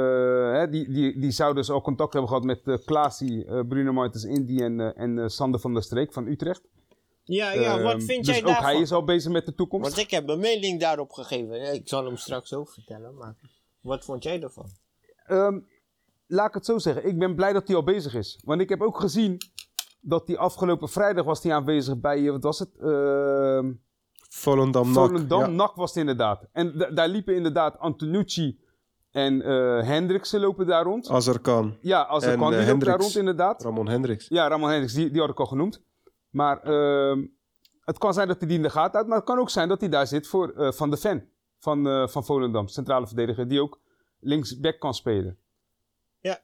[0.53, 4.25] hè, die, die, die zou dus al contact hebben gehad met uh, Klaasie, Bruno Martens
[4.25, 6.63] Indy en, en Sander van der Streek van Utrecht.
[7.23, 8.65] ja, ja, wat Ehm, vind dus jij ook daarvan?
[8.65, 9.89] hij is al bezig met de toekomst.
[9.91, 11.75] Want ik heb een mening daarop gegeven.
[11.75, 13.35] Ik zal hem straks ook vertellen, maar
[13.81, 14.67] wat vond jij ervan?
[15.27, 15.61] Ehm,
[16.27, 17.07] laat ik het zo zeggen.
[17.07, 18.41] Ik ben blij dat hij al bezig is.
[18.45, 19.39] Want ik heb ook gezien
[20.01, 22.77] dat hij afgelopen vrijdag was hij aanwezig bij, wat was het?
[22.81, 23.73] Ehm
[24.35, 24.95] Volendam, NAC.
[24.95, 25.47] Volendam, Ja.
[25.47, 26.45] NAC was het inderdaad.
[26.53, 28.61] En da- daar liepen inderdaad Antonucci
[29.11, 31.09] en eh Hendriksen lopen daar rond.
[31.09, 31.77] Als er kan.
[31.81, 33.63] Ja, als er En, kan, die eh, loopt daar rond inderdaad.
[33.63, 34.29] Ramon Hendricks.
[34.29, 35.83] Ja, Ramon Hendricks, die, die had ik al genoemd.
[36.31, 37.25] Maar ehm,
[37.85, 39.09] het kan zijn dat hij die in de gaten houdt.
[39.09, 41.29] Maar het kan ook zijn dat hij daar zit voor eh, Van de Ven.
[41.59, 43.49] Van, eh, van Volendam, centrale verdediger.
[43.49, 43.81] Die ook
[44.21, 45.37] linksback kan spelen.
[46.21, 46.39] Ja.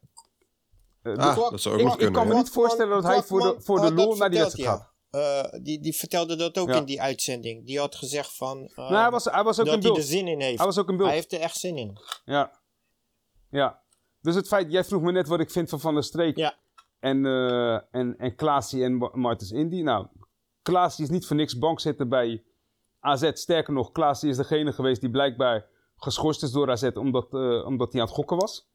[1.03, 2.15] Eh, dus Ah, dat zou ook ik, nog ik kunnen.
[2.21, 2.39] kan me ja.
[2.39, 4.93] niet voorstellen dat hij voor de, voor de lol naar die wedstrijd gaat.
[5.11, 6.75] Eh, die, die vertelde dat ook Ja.
[6.77, 7.67] in die uitzending.
[7.67, 8.67] Die had gezegd van...
[8.67, 10.57] eh, nou, hij was, hij was ook dat in hij er zin in heeft.
[10.57, 11.09] Hij was ook in beeld.
[11.09, 11.99] Hij heeft er echt zin in.
[12.25, 12.59] Ja.
[13.51, 13.81] Ja.
[14.23, 16.37] Dus het feit, jij vroeg me net wat ik vind van Van der Streek.
[16.37, 16.55] Ja.
[17.01, 19.81] En, eh en, en Klaasie en Ma- Martens Indy.
[19.83, 20.07] Nou,
[20.63, 22.43] Klaasie is niet voor niks bankzitter bij
[23.01, 23.31] AZ.
[23.35, 27.93] Sterker nog, Klaasie is degene geweest die blijkbaar geschorst is door AZ omdat, eh, omdat
[27.93, 28.69] hij aan het gokken was.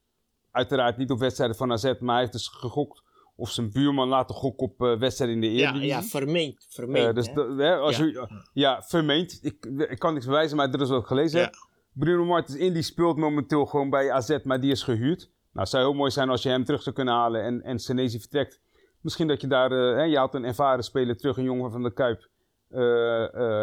[0.52, 3.04] Uiteraard niet op wedstrijden van AZ, maar hij heeft dus gegokt
[3.42, 5.88] of zijn buurman laten gokken op eh, wedstrijden in de Ja, Eredivisie.
[5.90, 6.66] ja, vermeend.
[6.70, 7.28] vermeend Eh, dus
[7.58, 7.76] hè?
[7.76, 8.04] als Ja.
[8.04, 9.40] Je, ja, vermeend.
[9.42, 11.46] Ik, ik kan niks bewijzen, maar dat is wat ik gelezen Ja.
[11.46, 11.54] heb.
[11.94, 15.20] Bruno Martens Indy speelt momenteel gewoon bij AZ, maar die is gehuurd.
[15.20, 15.30] Nou,
[15.66, 18.20] het zou heel mooi zijn als je hem terug zou kunnen halen en, en Senesi
[18.20, 18.60] vertrekt.
[19.02, 21.84] Misschien dat je daar, eh, hè, je haalt een ervaren speler terug, een jongen van
[21.84, 22.30] de Kuip.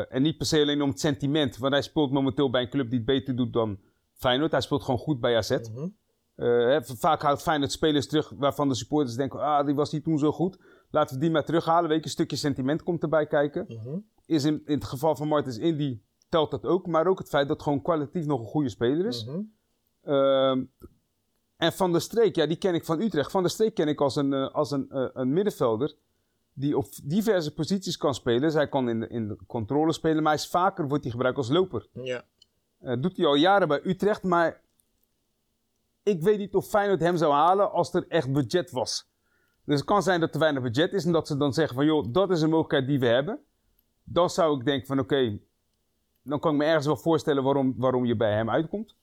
[0.09, 2.89] En niet per se alleen om het sentiment, want hij speelt momenteel bij een club
[2.91, 3.79] die het beter doet dan
[4.15, 4.51] Feyenoord.
[4.53, 5.51] Hij speelt gewoon goed bij AZ.
[5.51, 5.89] Mhm.
[6.45, 10.19] Hè, vaak houdt Feyenoord spelers terug waarvan de supporters denken, ah, die was niet toen
[10.19, 10.59] zo goed.
[10.91, 11.89] Laten we die maar terughalen.
[11.89, 13.99] Weet je, een stukje sentiment komt erbij kijken Mhm.
[14.27, 16.87] is in, in het geval van Martens Indy telt dat ook.
[16.87, 19.25] Maar ook het feit dat het gewoon kwalitatief nog een goede speler is.
[19.25, 19.41] Mhm.
[20.03, 20.65] Ehm,
[21.57, 23.31] en Van der Streek, ja, die ken ik van Utrecht.
[23.31, 25.95] Van der Streek ken ik als een, eh, als een, eh, een middenvelder
[26.53, 28.41] die op diverse posities kan spelen.
[28.41, 31.13] Dus hij kan in de, in de controle spelen, maar hij is vaker wordt hij
[31.13, 31.89] gebruikt als loper.
[31.93, 32.25] Ja.
[32.79, 34.61] Eh, doet hij al jaren bij Utrecht, maar
[36.09, 39.11] ik weet niet of Feyenoord hem zou halen als er echt budget was.
[39.65, 41.85] Dus het kan zijn dat er weinig budget is en dat ze dan zeggen van
[41.85, 43.39] joh, dat is een mogelijkheid die we hebben.
[44.05, 45.39] Dan zou ik denken van oké,
[46.23, 48.97] dan kan ik me ergens wel voorstellen waarom, waarom je bij hem uitkomt.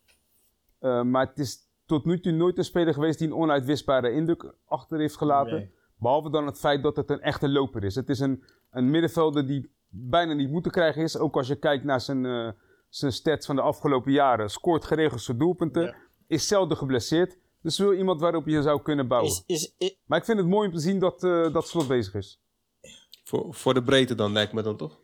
[0.79, 4.53] Eh, maar het is tot nu toe nooit een speler geweest die een onuitwisbare indruk
[4.65, 5.53] achter heeft gelaten.
[5.53, 5.73] Nee.
[5.97, 7.95] Behalve dan het feit dat het een echte loper is.
[7.95, 11.17] Het is een, een middenvelder die bijna niet moet te krijgen is.
[11.17, 12.49] Ook als je kijkt naar zijn, eh,
[12.89, 14.49] zijn stats van de afgelopen jaren.
[14.49, 15.83] Scoort geregeld zijn doelpunten.
[15.83, 15.95] Ja.
[16.27, 17.37] Is zelden geblesseerd.
[17.61, 19.31] Dus wel iemand waarop je zou kunnen bouwen.
[19.31, 21.87] Is, is, i- Maar ik vind het mooi om te zien dat, eh, dat Slot
[21.87, 22.39] bezig is.
[23.23, 24.99] Voor, voor de breedte dan, lijkt me dan toch?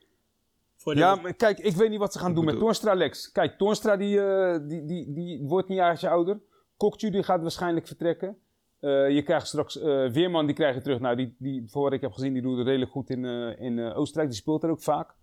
[0.76, 3.32] voor de, Ja, maar kijk, ik weet niet wat ze gaan doen met Toornstra Lex.
[3.32, 6.40] Kijk, Toornstra die, eh, die, die, die wordt een jaartje ouder.
[6.78, 8.38] Kokju die gaat waarschijnlijk vertrekken.
[8.80, 11.00] Eh, je krijgt straks eh, Weerman, die krijg je terug.
[11.00, 13.62] Nou, die, die, voor wat ik heb gezien, die doet het redelijk goed in, eh,
[13.62, 14.30] in eh, Oostenrijk.
[14.30, 15.14] Die speelt er ook vaak.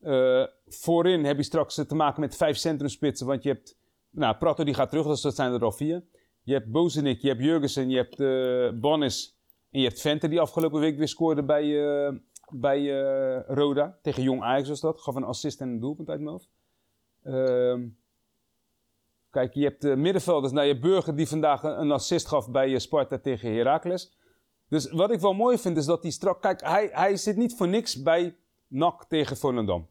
[0.00, 3.26] Eh, voorin heb je straks te maken met vijf centrumspitsen.
[3.26, 3.76] Want je hebt,
[4.10, 6.04] nou, Prato die gaat terug, dus dat zijn er al vier.
[6.42, 9.38] Je hebt Bozenik, je hebt Jurgensen, je hebt eh Bonnis
[9.70, 12.14] en je hebt Vente die afgelopen week weer scoorde bij, eh,
[12.48, 13.98] bij eh, Roda.
[14.02, 15.00] Tegen Jong Ajax was dat.
[15.00, 16.48] Gaf een assist en een doelpunt uit mijn hoofd.
[17.22, 17.86] Ehm,
[19.30, 20.52] kijk, je hebt de middenvelders.
[20.52, 24.18] Nou, je Burger die vandaag een assist gaf bij Sparta tegen Heracles.
[24.68, 26.42] Dus wat ik wel mooi vind is dat hij strak...
[26.42, 28.36] Kijk, hij, hij zit niet voor niks bij
[28.66, 29.88] NAC tegen Volendam.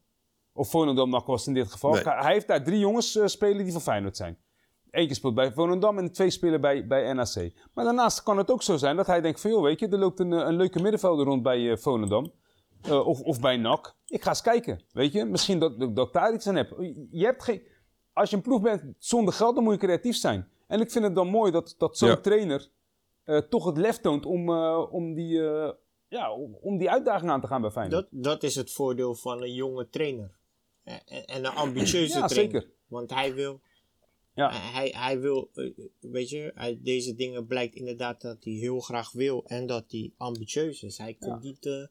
[0.59, 1.91] Of Volendam-NAC was het in dit geval.
[1.93, 2.03] Nee.
[2.03, 4.37] Hij heeft daar drie jongens eh, spelen die van Feyenoord zijn.
[4.91, 7.51] Eentje speelt bij Volendam en twee spelen bij, bij NAC.
[7.73, 9.51] Maar daarnaast kan het ook zo zijn dat hij denkt van...
[9.51, 12.31] joh, weet je, er loopt een, eh, een leuke middenvelder rond bij eh, Volendam.
[12.81, 13.95] Eh, of, of bij NAC.
[14.07, 15.25] Ik ga eens kijken, weet je.
[15.25, 16.75] Misschien dat, dat, ik daar iets aan heb.
[17.11, 17.61] Je hebt geen...
[18.13, 20.47] Als je een ploeg bent zonder geld, dan moet je creatief zijn.
[20.67, 22.15] En ik vind het dan mooi dat, dat zo'n Ja.
[22.17, 22.69] trainer...
[23.23, 25.71] eh, toch het lef toont om, eh, om, die, eh,
[26.07, 28.07] ja, om, om die uitdaging aan te gaan bij Feyenoord.
[28.11, 30.37] dat, dat is het voordeel van een jonge trainer.
[30.89, 32.61] En, en- en een ambitieuze Ja, trainer.
[32.61, 32.71] zeker.
[32.87, 33.61] Want hij wil,
[34.33, 34.51] Ja.
[34.71, 39.11] hij, hij wil eh, weet je, uit deze dingen blijkt inderdaad dat hij heel graag
[39.11, 40.97] wil en dat hij ambitieus is.
[40.97, 41.85] Hij komt niet eh,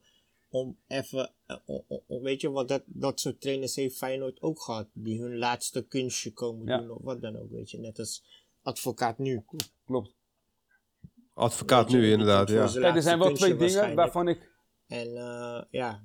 [0.48, 4.40] om even, eh, om- om- om- weet je, want dat, dat soort trainers heeft Feyenoord
[4.42, 4.88] ook gehad.
[4.92, 6.78] Die hun laatste kunstje komen Ja.
[6.78, 7.78] doen of wat dan ook, weet je.
[7.78, 8.24] Net als
[8.62, 9.44] advocaat nu.
[9.84, 10.14] Klopt.
[11.34, 12.66] Advocaat nu inderdaad, ja.
[12.66, 14.50] Kijk, er zijn wel twee dingen waarvan ik...
[14.86, 16.02] En eh, ja,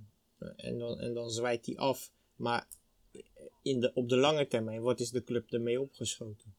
[0.56, 2.12] en dan, en dan zwaait hij af.
[2.36, 2.68] Maar
[3.64, 6.53] in de, op de lange termijn, wat is de club ermee opgeschoten?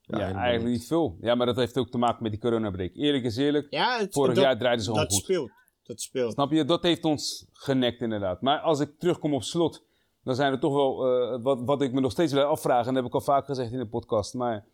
[0.00, 1.16] Ja, eigenlijk niet veel.
[1.20, 2.94] Ja, maar dat heeft ook te maken met die coronabreak.
[2.94, 5.22] Eerlijk is eerlijk, Ja, het, vorig dat, jaar draaiden ze gewoon dat goed.
[5.22, 5.50] speelt.
[5.82, 6.32] Dat speelt.
[6.32, 6.64] Snap je?
[6.64, 8.40] Dat heeft ons genekt inderdaad.
[8.40, 9.84] Maar als ik terugkom op slot,
[10.24, 12.86] dan zijn er toch wel eh, wat, wat ik me nog steeds wil afvragen.
[12.86, 14.34] En dat heb ik al vaak gezegd in de podcast.
[14.34, 14.64] Maar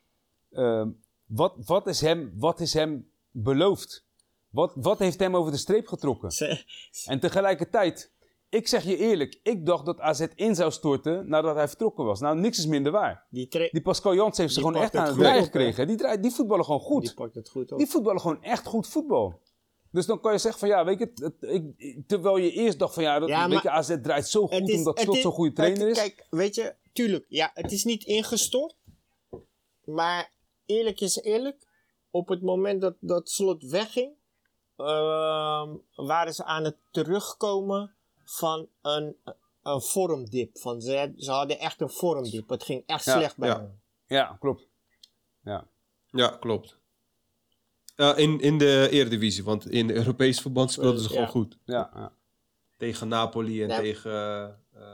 [0.51, 0.87] eh,
[1.27, 4.05] wat, wat, is hem, wat is hem beloofd?
[4.51, 6.31] Wat, wat heeft hem over de streep getrokken?
[7.05, 8.13] En tegelijkertijd,
[8.55, 12.21] ik zeg je eerlijk, ik dacht dat AZ in zou storten nadat hij vertrokken was.
[12.21, 13.27] Nou, niks is minder waar.
[13.31, 15.87] Die, Die Pascal Jans heeft ze gewoon echt aan het draaien gekregen.
[15.87, 17.03] Die, draait, die voetballen gewoon goed.
[17.03, 17.79] die pakt het goed op.
[17.79, 19.41] Die voetballen gewoon echt goed voetbal.
[19.91, 22.79] Dus dan kan je zeggen van ja, weet je, het- het- ik, terwijl je eerst
[22.79, 25.17] dacht van ja, dat, Ja, weet je maar AZ draait zo goed is- omdat Slot
[25.17, 25.99] zo'n goede trainer is.
[25.99, 28.77] Kijk, weet je, tuurlijk, ja, het is niet ingestort.
[29.85, 30.31] Maar
[30.67, 31.67] eerlijk is eerlijk,
[32.11, 34.13] op het moment dat, dat Slot wegging,
[34.77, 37.95] ehm, waren ze aan het terugkomen
[38.25, 39.17] van een,
[39.63, 40.59] een vormdip.
[40.59, 42.49] Van ze, ze hadden echt een vormdip.
[42.49, 43.57] Het ging echt Ja, slecht bij ja.
[43.57, 43.81] hen.
[44.07, 44.69] Ja, klopt.
[45.45, 45.67] Ja.
[46.11, 46.79] Ja, klopt.
[47.97, 51.15] In, in de Eredivisie, want in de Europese verband speelden ze Ja.
[51.15, 51.59] gewoon goed.
[51.65, 52.13] Ja, ja.
[52.79, 53.77] Tegen Napoli en Ja.
[53.79, 54.13] tegen
[54.73, 54.85] eh,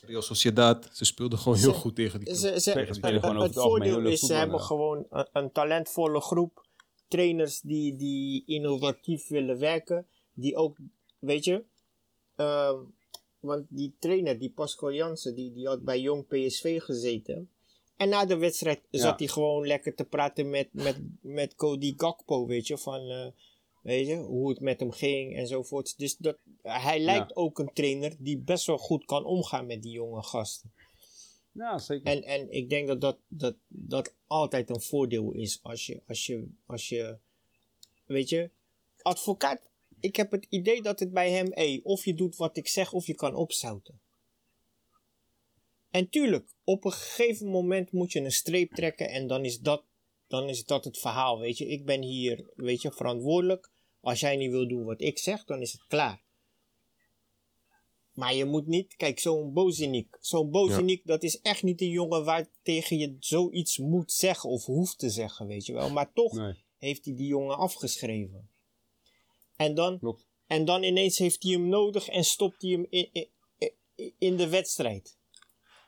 [0.00, 0.88] Real Sociedad.
[0.92, 2.38] Ze speelden gewoon heel Ze- goed tegen die club.
[2.40, 4.64] Ze, ze, Tegen het- het het voordeel is, ze hebben ja.
[4.64, 6.66] gewoon een, een talentvolle groep
[7.08, 10.06] trainers die, die innovatief willen werken.
[10.34, 10.76] Die ook,
[11.18, 11.64] weet je,
[12.36, 12.78] ehm,
[13.40, 17.50] want die trainer, die Pascal Jansen, die, die had bij Jong PSV gezeten.
[17.96, 19.00] En na de wedstrijd Ja.
[19.00, 23.26] zat hij gewoon lekker te praten met, met, met Cody Gakpo, weet je, van, eh,
[23.82, 25.98] weet je, hoe het met hem ging enzovoort.
[25.98, 29.92] Dus dat, hij lijkt ook een trainer die best wel goed kan omgaan met die
[29.92, 30.72] jonge gasten.
[31.52, 32.06] ja zeker.
[32.12, 36.26] En, en ik denk dat dat, dat dat altijd een voordeel is als je, als
[36.26, 37.18] je, als je,
[38.06, 38.50] weet je,
[39.02, 39.70] advocaat,
[40.00, 42.92] ik heb het idee dat het bij hem, hey, of je doet wat ik zeg
[42.92, 44.00] of je kan opzouten.
[45.90, 49.84] En tuurlijk, op een gegeven moment moet je een streep trekken en dan is dat,
[50.26, 51.66] dan is dat het verhaal, weet je.
[51.66, 53.70] Ik ben hier, weet je, verantwoordelijk.
[54.00, 56.24] Als jij niet wil doen wat ik zeg, dan is het klaar.
[58.12, 60.16] Maar je moet niet, kijk, zo'n Bozinik.
[60.20, 64.64] Zo'n Bozinik, dat is echt niet een jongen waar tegen je zoiets moet zeggen of
[64.64, 65.90] hoeft te zeggen, weet je wel.
[65.90, 68.50] Maar toch Nee, heeft hij die jongen afgeschreven.
[69.56, 70.26] En dan, klopt.
[70.46, 73.28] en dan ineens heeft hij hem nodig en stopt hij hem in, in,
[74.18, 75.18] in- de wedstrijd.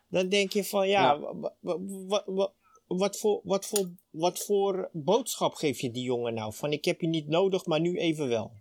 [0.09, 1.19] Dan denk je van ja, Ja.
[1.19, 2.53] wa- wa- wa- wa-
[2.87, 6.53] wat, voor, wat, voor, wat voor boodschap geef je die jongen nou?
[6.53, 8.51] Van ik heb je niet nodig, maar nu even wel.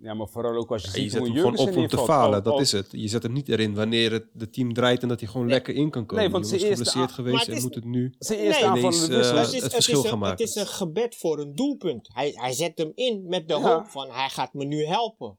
[0.00, 1.98] Ja, maar vooral ook als je Ja, ziet je zet hoe hem gewoon op Jurgensen
[1.98, 2.88] om te falen, Al- dat is het.
[2.90, 5.74] Je zet hem niet erin wanneer het de team draait en dat hij gewoon lekker
[5.74, 6.22] in kan komen.
[6.24, 9.06] Nee, want was eerste geblesseerd geweest en is- moet het nu Zijn eerste Nee, ineens,
[9.06, 9.34] wissel.
[9.34, 10.38] eh, het, is, het het, verschil is een, gaan maken.
[10.44, 12.08] het is een gebed voor een doelpunt.
[12.12, 13.60] Hij, hij zet hem in met de Ja.
[13.60, 15.38] hoop van hij gaat me nu helpen.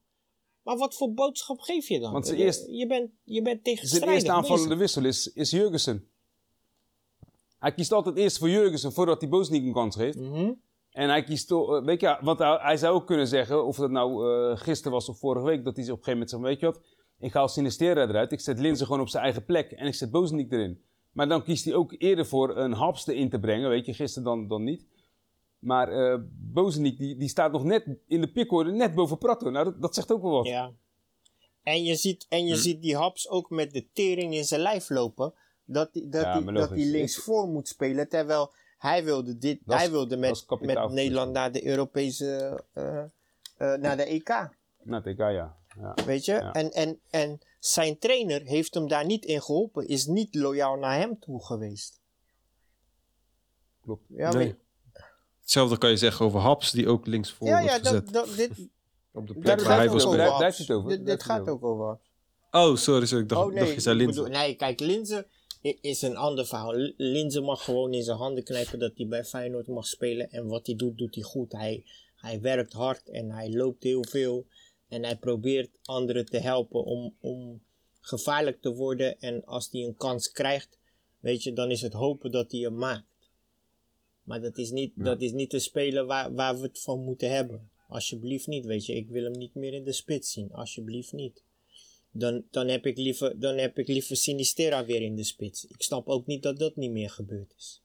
[0.64, 2.12] Maar wat voor boodschap geef je dan?
[2.12, 5.50] Want zijn je, eerste- je bent, je bent zijn tegenstrijdig eerste aanvallende wissel is, is
[5.50, 6.08] Jurgensen.
[7.60, 10.18] Hij kiest altijd eerst voor Jurgensen voordat hij Bozeniek een kans geeft.
[10.18, 10.52] Mhm.
[11.00, 13.78] En hij kiest toch, eh, weet je, want hij, hij zou ook kunnen zeggen, of
[13.78, 16.44] dat nou eh, gisteren was of vorige week, dat hij op een gegeven moment zegt,
[16.44, 16.82] weet je wat,
[17.20, 20.12] ik haal Sinistera eruit, ik zet Linzen gewoon op zijn eigen plek en ik zet
[20.12, 20.82] Bozeniek erin.
[21.12, 24.24] Maar dan kiest hij ook eerder voor een Hapste in te brengen, weet je, gisteren
[24.24, 24.86] dan, dan niet.
[25.60, 29.50] Maar eh Bozeniek, die, die staat nog net in de pickorde, net boven Prato.
[29.50, 30.46] Nou, dat, dat zegt ook wel wat.
[30.46, 30.72] Ja.
[31.64, 34.90] En je ziet, en je ziet die Haps ook met de tering in zijn lijf
[34.90, 35.34] lopen.
[35.66, 38.10] Dat hij dat Ja, die, dat die links voor moet spelen.
[38.10, 40.46] Terwijl hij wilde, dit, Dat is- hij wilde met,
[40.92, 42.60] Nederland naar de Europese.
[42.74, 42.98] eh,
[43.58, 44.50] eh, naar de EK.
[44.84, 45.58] Nou, TK, ja.
[45.80, 45.94] ja.
[46.06, 46.32] Weet je?
[46.34, 46.52] Ja.
[46.54, 49.88] En, en, en zijn trainer heeft hem daar niet in geholpen.
[49.88, 52.00] Is niet loyaal naar hem toe geweest.
[53.82, 54.04] Klopt.
[54.08, 54.46] Ja, Nee.
[54.48, 54.58] maar-
[55.42, 58.14] Hetzelfde kan je zeggen over Haps, die ook links voor ja, wordt ja gezet.
[58.14, 58.52] dat, dit,
[59.12, 60.18] op de plek waar hij over.
[60.18, 60.90] Daar- daar het over.
[60.90, 61.86] Dit, dit gaat ook over.
[61.86, 62.08] Haps.
[62.52, 63.24] Oh, sorry, sorry.
[63.24, 64.32] Ik dacht, Oh nee, dacht je zei Linzen.
[64.32, 65.26] nee, kijk, Linzen
[65.62, 66.74] is een ander verhaal.
[66.98, 70.32] Linzen mag gewoon in zijn handen knijpen dat hij bij Feyenoord mag spelen.
[70.32, 71.52] En wat hij doet, doet hij goed.
[71.52, 71.84] Hij,
[72.16, 74.46] hij werkt hard en hij loopt heel veel.
[74.88, 77.62] En hij probeert anderen te helpen om, om
[78.00, 79.20] gevaarlijk te worden.
[79.20, 80.80] En als hij een kans krijgt,
[81.20, 83.08] weet je, dan is het hopen dat hij hem maakt.
[84.24, 87.32] Maar dat is niet, dat is niet de speler waar, waar we het van moeten
[87.32, 87.70] hebben.
[87.88, 88.96] Alsjeblieft niet, weet je.
[88.96, 90.52] Ik wil hem niet meer in de spits zien.
[90.52, 91.44] Alsjeblieft niet.
[92.12, 95.66] Dan, dan, heb ik liever, dan heb ik liever Sinistera weer in de spits.
[95.66, 97.82] Ik snap ook niet dat dat niet meer gebeurd is.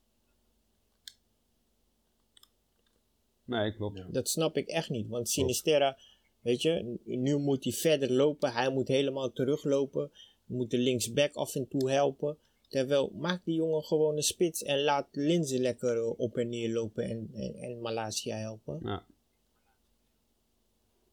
[3.45, 4.13] Nee, klopt.
[4.13, 5.09] Dat snap ik echt niet.
[5.09, 5.99] Want Sinistera,
[6.41, 8.53] weet je, nu moet hij verder lopen.
[8.53, 10.11] Hij moet helemaal teruglopen.
[10.45, 12.39] Moet de linksback af en toe helpen.
[12.69, 16.73] Terwijl, maak die jongen gewoon een spits en laat Linzen lekker eh, op en neer
[16.73, 18.81] lopen en, en, en Malaysia helpen.
[18.83, 19.07] Ja.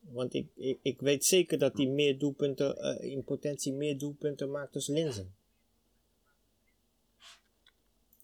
[0.02, 4.52] Want ik, ik, ik weet zeker dat hij meer doelpunten, eh, in potentie meer doelpunten
[4.52, 5.34] maakt als Linzen.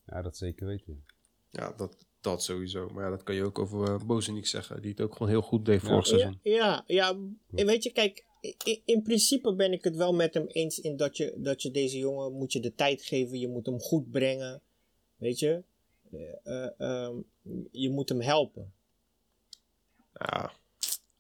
[0.06, 1.06] ja, dat zeker weten.
[1.52, 2.90] Ja, dat, dat sowieso.
[2.90, 4.82] Maar ja, dat kan je ook over uh, Bozenik zeggen.
[4.82, 6.18] Die het ook gewoon heel goed deed vorig Ja.
[6.18, 6.40] seizoen.
[6.42, 7.10] Ja, ja, ja.
[7.56, 8.26] En weet je, kijk,
[8.64, 11.72] in, in principe ben ik het wel met hem eens in dat je, dat je
[11.72, 14.62] deze jongen moet je de tijd geven, je moet hem goed brengen,
[15.16, 15.64] weet je.
[16.12, 17.16] Eh, eh, ehm,
[17.72, 18.74] je moet hem helpen.
[20.14, 20.54] Ja,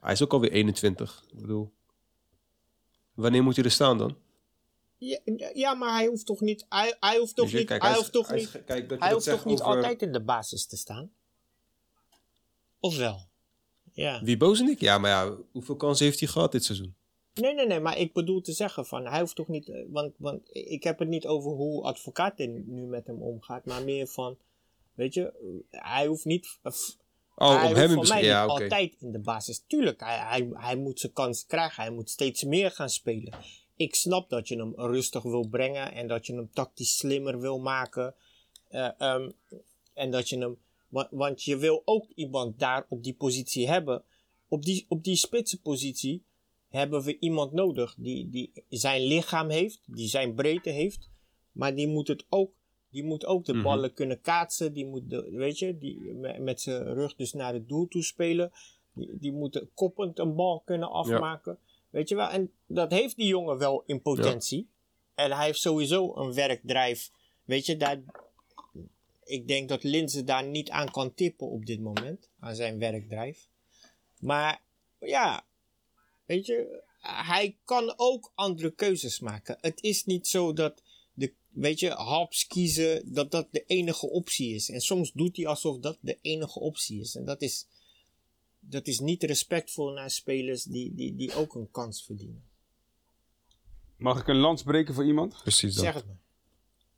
[0.08, 1.24] hij is ook alweer 21.
[1.32, 1.72] Ik bedoel,
[3.14, 4.18] wanneer moet hij er staan dan?
[4.98, 5.20] Ja,
[5.54, 7.98] ja, maar hij hoeft toch niet, hij, hij hoeft toch je, niet, kijk, hij is-
[7.98, 9.76] hoeft toch hij is- niet, kijk, dat je hij dat hoeft toch zegt niet over-
[9.76, 11.12] altijd in de basis te staan?
[12.80, 13.20] Of wel?
[13.94, 14.22] Ja.
[14.24, 14.80] Wie Bozenik?
[14.80, 16.96] Ja, maar ja, hoeveel kansen heeft hij gehad dit seizoen?
[17.34, 20.14] Nee, nee, nee, maar ik bedoel te zeggen van, hij hoeft toch niet, eh, want,
[20.18, 24.38] want ik heb het niet over hoe advocaat nu met hem omgaat, maar meer van,
[24.94, 25.34] weet je,
[25.70, 26.72] hij hoeft niet, eh,
[27.40, 28.24] Oh, hij op hem voor mij.
[28.24, 29.64] Ja, altijd in de basis.
[29.68, 33.34] Tuurlijk, hij, hij, hij moet zijn kans krijgen, hij moet steeds meer gaan spelen.
[33.76, 37.60] Ik snap dat je hem rustig wil brengen en dat je hem tactisch slimmer wil
[37.60, 38.14] maken.
[38.70, 39.30] Eh, ehm,
[39.94, 40.58] en dat je hem,
[40.90, 44.04] wa- want je wil ook iemand daar op die positie hebben.
[44.48, 46.24] Op die, op die spitsenpositie
[46.70, 51.10] hebben we iemand nodig die, die zijn lichaam heeft, die zijn breedte heeft,
[51.52, 52.52] maar die moet het ook,
[52.98, 53.64] die moet ook de Mhm.
[53.64, 57.68] ballen kunnen kaatsen, die moet, de, weet je, die met, zijn rug dus naar het
[57.68, 58.52] doel toe spelen,
[58.94, 63.28] die, die moeten koppend een bal kunnen afmaken, weet je wel, en dat heeft die
[63.28, 64.70] jongen wel in potentie,
[65.16, 67.12] en hij heeft sowieso een werkdrijf,
[67.44, 68.02] weet je, daar,
[69.24, 73.48] ik denk dat Linzen daar niet aan kan tippen op dit moment, aan zijn werkdrijf,
[74.20, 74.62] maar
[75.00, 75.46] ja,
[76.26, 79.58] Weet je, hij kan ook andere keuzes maken.
[79.62, 80.82] Het is niet zo dat,
[81.58, 84.70] weet je, Haps kiezen, dat dat de enige optie is.
[84.70, 87.16] En soms doet hij alsof dat de enige optie is.
[87.16, 87.68] En dat is,
[88.60, 92.44] dat is niet respectvol naar spelers die, die, die ook een kans verdienen.
[93.96, 95.40] Mag ik een lans breken voor iemand?
[95.42, 95.84] Precies dat.
[95.84, 96.20] Zeg het maar.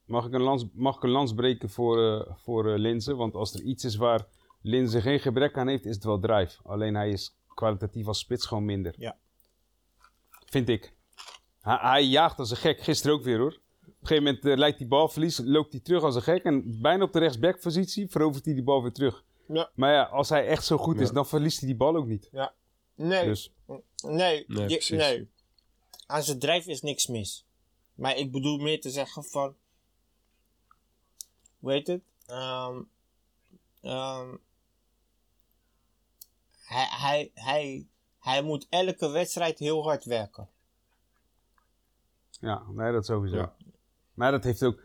[0.06, 3.18] Mag ik een lans, mag ik een lans breken voor, eh voor eh, Linzen?
[3.18, 4.28] Want als er iets is waar
[4.62, 6.58] Linzen geen gebrek aan heeft, is het wel drive.
[6.64, 8.96] Alleen hij is kwalitatief als spits gewoon minder.
[8.98, 9.18] Ja.
[10.46, 10.94] Vind ik.
[11.62, 12.82] Hij, hij jaagt als een gek.
[12.82, 13.60] Gisteren ook weer hoor.
[13.90, 16.44] Op een gegeven moment eh, lijkt hij balverlies, loopt hij terug als een gek.
[16.44, 19.24] En bijna op de rechtsbackpositie verovert hij die bal weer terug.
[19.48, 19.70] Ja.
[19.74, 22.30] Maar ja, als hij echt zo goed is, dan verliest hij die bal ook niet.
[22.32, 22.54] Ja.
[22.96, 23.52] Nee, Dus
[24.04, 25.30] nee, Nee, die- nee.
[26.06, 27.46] Aan zijn drijf is niks mis.
[27.96, 29.56] Maar ik bedoel meer te zeggen van...
[31.60, 32.02] Hoe heet het?
[32.26, 32.82] Ehm,
[33.82, 34.36] ehm,
[36.66, 37.88] hij, hij, hij,
[38.20, 40.50] hij moet elke wedstrijd heel hard werken.
[42.40, 43.36] ja, nee, dat sowieso.
[43.38, 43.56] Ja.
[44.20, 44.82] Maar dat heeft ook,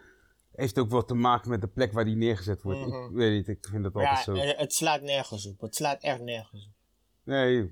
[0.55, 2.81] heeft ook wat te maken met de plek waar die neergezet wordt.
[2.81, 3.05] Mhm.
[3.05, 4.33] Ik weet niet, ik vind dat altijd zo.
[4.35, 5.61] eh, het slaat nergens op.
[5.61, 6.73] Het slaat echt nergens op.
[7.25, 7.71] Nee,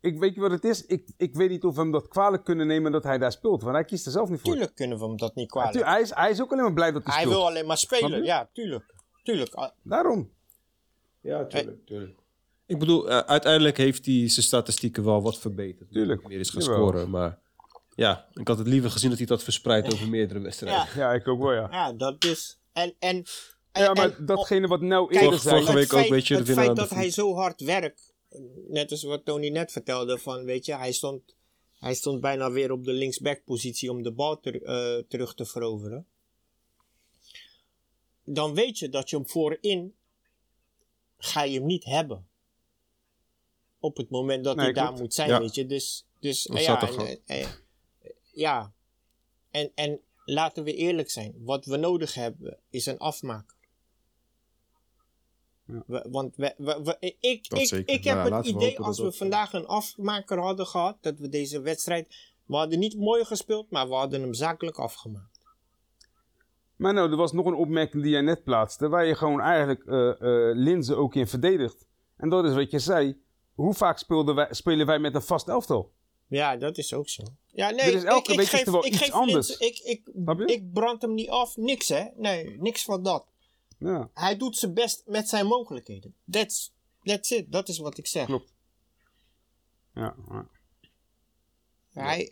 [0.00, 0.86] ik weet je wat het is?
[0.86, 3.62] Ik, ik weet niet of we hem dat kwalijk kunnen nemen dat hij daar speelt.
[3.62, 4.50] Want hij kiest er zelf niet voor.
[4.52, 5.72] Tuurlijk kunnen we hem dat niet kwalijk.
[5.72, 7.36] tu- hij, is, hij is ook alleen maar blij dat hij, hij speelt.
[7.36, 8.22] wil alleen maar spelen.
[8.24, 8.94] Ja, tuurlijk.
[9.22, 9.70] Tuurlijk.
[9.82, 10.30] Daarom.
[11.20, 12.18] Ja, tuurlijk, tuurlijk.
[12.66, 15.90] Ik bedoel, eh, uiteindelijk heeft hij zijn statistieken wel wat verbeterd.
[15.92, 16.28] Tuurlijk.
[16.28, 17.38] Meer is gaan scoren, maar...
[17.94, 20.78] Ja, ik had het liever gezien dat hij dat verspreidt over meerdere wedstrijden.
[20.94, 21.68] Ja, Ja, ik ook wel, ja.
[21.70, 22.58] ja, dat is.
[22.72, 23.24] En, en,
[23.72, 25.54] en- Ja, maar en- datgene wat nou eerder Vorige- zei...
[25.62, 28.14] vorige het week ook, feit- weet je, de Het feit dat hij zo hard werkt,
[28.68, 31.34] net als wat Tony net vertelde, van weet je, hij stond,
[31.78, 36.06] hij stond bijna weer op de linksback-positie om de bal ter- eh, terug te veroveren.
[38.24, 39.94] Dan weet je dat je hem voorin,
[41.18, 42.26] ga je hem niet hebben.
[43.80, 45.00] Op het moment dat Nee, hij daar klopt.
[45.00, 45.38] moet zijn, Ja.
[45.40, 45.66] weet je.
[45.66, 46.88] Dus, dus Dat ja,
[47.26, 47.46] en,
[48.32, 48.72] ja.
[49.50, 53.56] En, en laten we eerlijk zijn, wat we nodig hebben is een afmaker.
[55.64, 55.82] Ja.
[55.86, 57.94] We- want we, we, we- ik, Dat ik, zeker.
[57.94, 61.60] ik heb Maar het idee als we vandaag een afmaker hadden gehad, dat we deze
[61.60, 62.14] wedstrijd,
[62.46, 65.28] we hadden niet mooi gespeeld, maar we hadden hem zakelijk afgemaakt.
[66.76, 69.84] Maar nou, er was nog een opmerking die jij net plaatste, waar je gewoon eigenlijk
[69.84, 71.86] eh Linzen ook in verdedigt.
[72.16, 73.22] En dat is wat je zei.
[73.54, 75.92] Hoe vaak wij, spelen wij met een vast elftal?
[76.30, 77.22] Ja, dat is ook zo.
[77.46, 79.56] Ja, nee, Er is elke week is er wel iets anders.
[79.56, 80.08] Ik, ik,
[80.46, 82.04] ik brand hem niet af, niks hè.
[82.16, 83.26] Nee, niks van dat.
[83.78, 86.14] Ja, Hij doet zijn best met zijn mogelijkheden.
[86.30, 86.72] That's,
[87.02, 88.26] that's it, dat is wat ik zeg.
[88.26, 88.52] klopt.
[89.94, 90.46] Ja, ja.
[91.92, 92.28] Hij,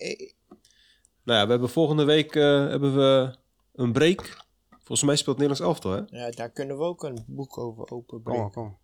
[1.23, 3.37] Nou ja, we hebben volgende week eh, hebben we
[3.75, 4.47] een break.
[4.71, 6.19] Volgens mij speelt Nederlands elftal, hè?
[6.25, 8.43] ja, daar kunnen we ook een boek over Kom openbreken.
[8.43, 8.79] maar, kom maar.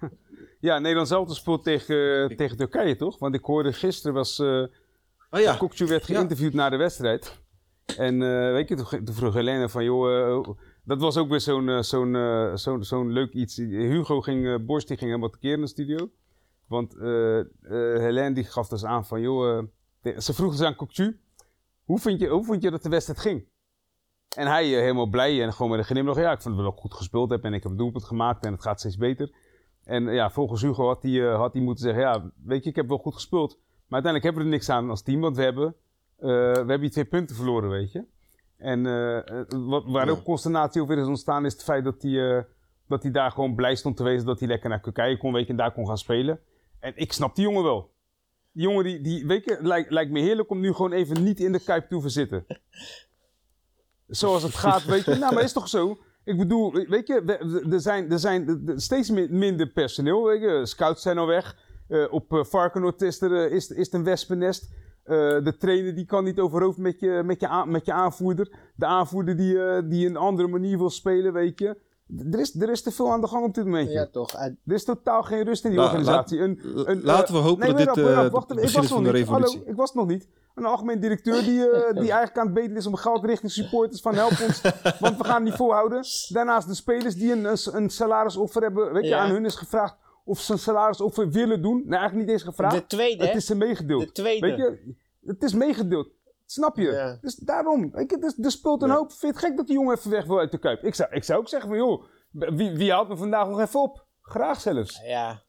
[0.60, 3.18] Ja, Nederland zelf speelt tegen, tegen Turkije, toch?
[3.18, 4.40] Want ik hoorde gisteren was...
[4.40, 6.14] Oh ja, Kokcu werd Ja.
[6.14, 7.40] geïnterviewd na de wedstrijd.
[7.96, 8.74] En eh, weet je,
[9.04, 10.48] toen, vroeg Helene van, joh, eh,
[10.84, 12.16] dat was ook weer zo'n zo'n
[12.54, 13.56] zo'n zo'n leuk iets.
[13.56, 16.10] Hugo ging, Borst, die ging helemaal tekeer in de studio.
[16.66, 16.94] Want
[18.02, 19.64] Helene die gaf dus aan van, joh,
[20.18, 21.20] ze vroeg dus aan Kokcu,
[21.84, 23.48] hoe vind, je, hoe vond je dat de wedstrijd ging?
[24.36, 26.94] En hij helemaal blij en gewoon met een glimlach, ja, ik vond het wel goed
[26.94, 29.30] gespeeld heb en ik heb een doelpunt gemaakt en het gaat steeds beter.
[29.86, 32.76] En ja, volgens Hugo had hij, eh, had hij moeten zeggen, ja, weet je, ik
[32.76, 33.58] heb wel goed gespeeld.
[33.88, 35.66] Maar uiteindelijk hebben we er niks aan als team, want we hebben,
[36.16, 38.04] eh, we hebben hier twee punten verloren, weet je.
[38.56, 40.12] En eh, wat, waar Ja.
[40.12, 42.46] ook consternatie over is ontstaan, is het feit dat hij,
[42.88, 45.44] dat hij daar gewoon blij stond te wezen dat hij lekker naar Turkije kon, weet
[45.44, 46.40] je, en daar kon gaan spelen.
[46.80, 47.90] En ik snap die jongen wel.
[48.52, 51.40] Die jongen, die, die weet je, lijkt, lijkt me heerlijk om nu gewoon even niet
[51.40, 52.46] in de Kuip te hoeven zitten.
[54.06, 55.14] Zoals het gaat, weet je.
[55.14, 55.98] Nou, maar is toch zo?
[56.26, 57.22] Ik bedoel, weet je,
[57.70, 60.66] er zijn, er zijn steeds min- minder personeel, weet je.
[60.66, 61.56] Scouts zijn al weg.
[61.88, 64.70] Eh, op uh, Varkenoord is, er, eh, is, is het een wespennest.
[65.04, 68.48] Eh, de trainer die kan niet overhoofd met je, met, je met je aanvoerder.
[68.76, 71.76] De aanvoerder die, eh, die een andere manier wil spelen, weet je.
[72.32, 73.90] Er is, er is te veel aan de gang op dit moment.
[73.90, 74.32] Ja, toch.
[74.34, 76.38] Er is totaal geen rust in die La- organisatie.
[76.38, 78.84] een, een, laten we eh, hopen nee, dat dit, wacht, eh, wacht, ik begin was
[78.84, 79.28] is van nog de niet.
[79.28, 79.70] Hallo, revolutie.
[79.70, 80.28] ik was nog niet.
[80.54, 84.00] Een algemeen directeur die, eh, die eigenlijk aan het bedelen is om geld richting supporters
[84.00, 84.60] van help ons,
[85.00, 86.04] want we gaan het niet volhouden.
[86.28, 89.18] Daarnaast de spelers die een, een, een salarisoffer hebben, weet je, Ja.
[89.18, 91.76] aan hun is gevraagd of ze een salarisoffer willen doen.
[91.84, 92.74] Nee, eigenlijk niet eens gevraagd.
[92.74, 94.04] De tweede, het is ze meegedeeld.
[94.04, 94.46] De tweede.
[94.46, 94.94] Weet je,
[95.26, 96.08] het is meegedeeld.
[96.46, 96.82] Snap je?
[96.90, 97.18] Ja.
[97.20, 98.94] Dus daarom, je, dus, er speelt een Ja.
[98.94, 99.08] hoop.
[99.08, 100.82] Vind je het gek dat die jongen even weg wil uit de Kuip?
[100.84, 103.80] Ik zou, ik zou ook zeggen van, joh, wie, wie haalt me vandaag nog even
[103.82, 104.06] op?
[104.22, 105.00] Graag zelfs.
[105.04, 105.42] Ja.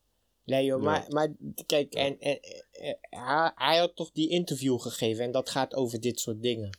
[0.46, 0.86] Nee joh, Ja.
[0.90, 1.34] maar, maar
[1.66, 2.40] kijk, en, en,
[3.56, 6.78] hij, had toch die interview gegeven en dat gaat over dit soort dingen.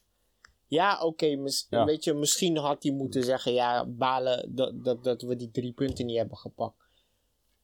[0.67, 1.85] Ja, oké, mis- Ja.
[1.85, 5.73] weet je, misschien had hij moeten zeggen, ja, balen dat, dat, dat we die drie
[5.73, 6.77] punten niet hebben gepakt.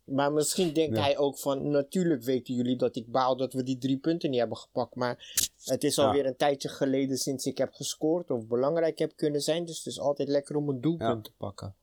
[0.04, 1.02] Maar misschien denkt Ja.
[1.02, 4.38] hij ook van, natuurlijk weten jullie dat ik baal dat we die drie punten niet
[4.38, 4.94] hebben gepakt.
[4.94, 6.04] Maar het is Ja.
[6.06, 9.64] alweer een tijdje geleden sinds ik heb gescoord of belangrijk heb kunnen zijn.
[9.64, 11.30] Dus het is altijd lekker om een doelpunt Ja.
[11.30, 11.74] te pakken.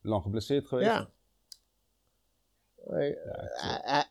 [0.00, 0.90] Lang geblesseerd geweest.
[0.90, 1.10] Ja.
[2.86, 4.04] Eh, eh, eh,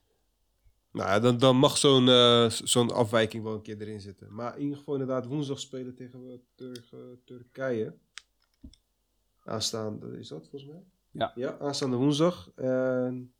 [0.91, 4.33] Nou, ja, dan, dan mag zo'n eh, zo'n afwijking wel een keer erin zitten.
[4.33, 7.93] Maar in ieder geval inderdaad woensdag spelen tegen, tegen Turkije.
[9.43, 10.83] Aanstaande, is dat volgens mij?
[11.11, 11.31] Ja.
[11.35, 12.51] Ja, aanstaande woensdag.
[12.55, 13.33] En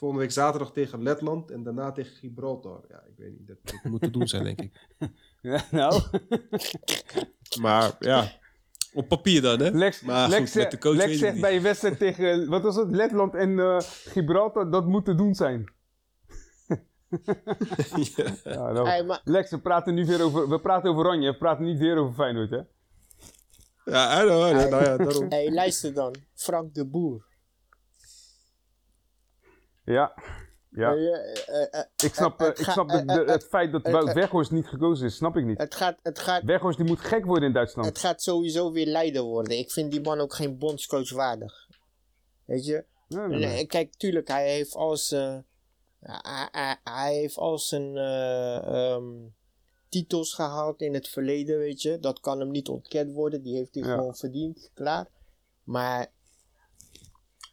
[0.00, 2.84] volgende week zaterdag tegen Letland en daarna tegen Gibraltar.
[2.88, 4.86] Ja, ik weet niet, dat, dat moet te doen zijn denk ik.
[5.42, 6.02] Ja, nou,
[7.60, 8.32] Maar ja,
[8.92, 9.70] op papier dan hè.
[9.70, 11.42] Lex, Maar goed, Lex, met de coach Lex weet ik zegt niet.
[11.42, 15.34] bij je wedstrijd tegen, wat was het, Letland en eh, Gibraltar, dat moet te doen
[15.34, 15.72] zijn.
[18.16, 18.34] ja.
[18.44, 21.38] Ja, nou, hey, maar, Lex, we praten nu weer over, we praten over Oranje, we
[21.38, 22.60] praten niet weer over Feyenoord, hè?
[23.84, 24.70] Ja, I know, I know.
[24.70, 25.26] nou ja, daarom.
[25.28, 26.14] hey, luister dan.
[26.34, 27.28] Frank de Boer.
[29.92, 30.14] Ja,
[30.70, 30.94] ja.
[30.94, 31.14] Eh,
[31.48, 34.66] eh, eh, Ik snap, het ik snap de, de- het feit dat Wout Weghorst niet
[34.66, 35.58] gekozen is, snap ik niet.
[35.58, 37.88] het, gaat, het, gaat, Weghorst die moet gek worden in Duitsland.
[37.88, 39.58] het gaat sowieso weer leider worden.
[39.58, 41.68] Ik vind die man ook geen bondscoach waardig.
[42.44, 42.84] Weet je?
[43.08, 43.46] Nee, nee, nee.
[43.48, 45.44] Nee, Kijk, tuurlijk, hij heeft al zijn,
[46.00, 48.56] Ja, hij, hij- heeft al zijn eh,
[48.92, 49.04] ehm,
[49.88, 51.98] titels gehaald in het verleden, weet je.
[51.98, 53.42] Dat kan hem niet ontkend worden.
[53.42, 53.94] Die heeft hij Ja.
[53.94, 55.06] gewoon verdiend, klaar.
[55.64, 56.06] Maar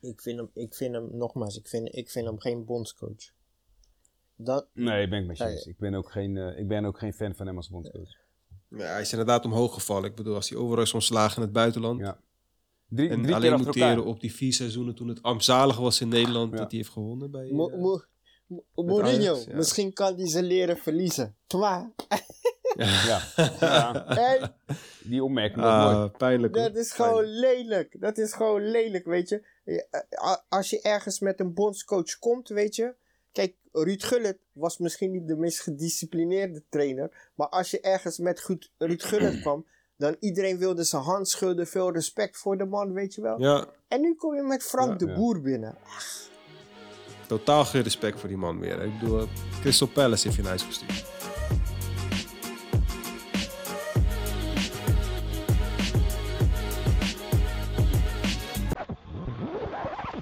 [0.02, 3.32] ik vind hem, ik vind hem nogmaals, ik vind, ik vind hem geen bondscoach.
[4.36, 5.54] Dat, Nee, ben ik met je Nee.
[5.54, 5.66] eens.
[5.66, 8.10] Ik ben ook geen, eh, ik ben ook geen fan van hem als bondscoach.
[8.70, 10.10] Ja, hij is inderdaad omhoog gevallen.
[10.10, 12.00] Ik bedoel, als hij overal is ontslagen in het buitenland.
[12.00, 12.20] Ja.
[12.89, 14.06] Drie, En drie alleen keer noteren elkaar.
[14.06, 16.52] op die vier seizoenen toen het armzalig was in Nederland.
[16.52, 16.58] Ja.
[16.58, 17.52] Dat hij heeft gewonnen bij...
[17.52, 18.04] Mo- eh, Mo-
[18.48, 19.56] Mo- Mourinho, Ajax, ja.
[19.56, 21.36] misschien kan hij ze leren verliezen.
[21.48, 21.91] Twa.
[22.78, 23.21] Ja.
[23.59, 24.55] ja.
[25.03, 25.95] Die opmerking was mooi.
[25.95, 26.55] ah, pijnlijk.
[26.55, 26.63] hoor.
[26.63, 27.95] dat is gewoon lelijk.
[27.99, 29.45] Dat is gewoon lelijk, weet je.
[29.65, 32.93] Eh, a- Als je ergens met een bondscoach komt, weet je.
[33.32, 37.30] Kijk, Ruud Gullit was misschien niet de meest gedisciplineerde trainer.
[37.36, 39.65] Maar als je ergens met goed Ruud Gullit kwam,
[39.97, 41.67] dan iedereen wilde zijn hand schudden.
[41.67, 43.41] Veel respect voor de man, weet je wel.
[43.41, 45.15] Ja, En nu kom je met Frank Ja, de ja.
[45.15, 45.75] Boer binnen.
[47.28, 48.82] totaal geen respect voor die man meer.
[48.82, 49.28] Ik bedoel, eh,
[49.61, 51.05] Crystal Palace heeft je naar huis gestuurd.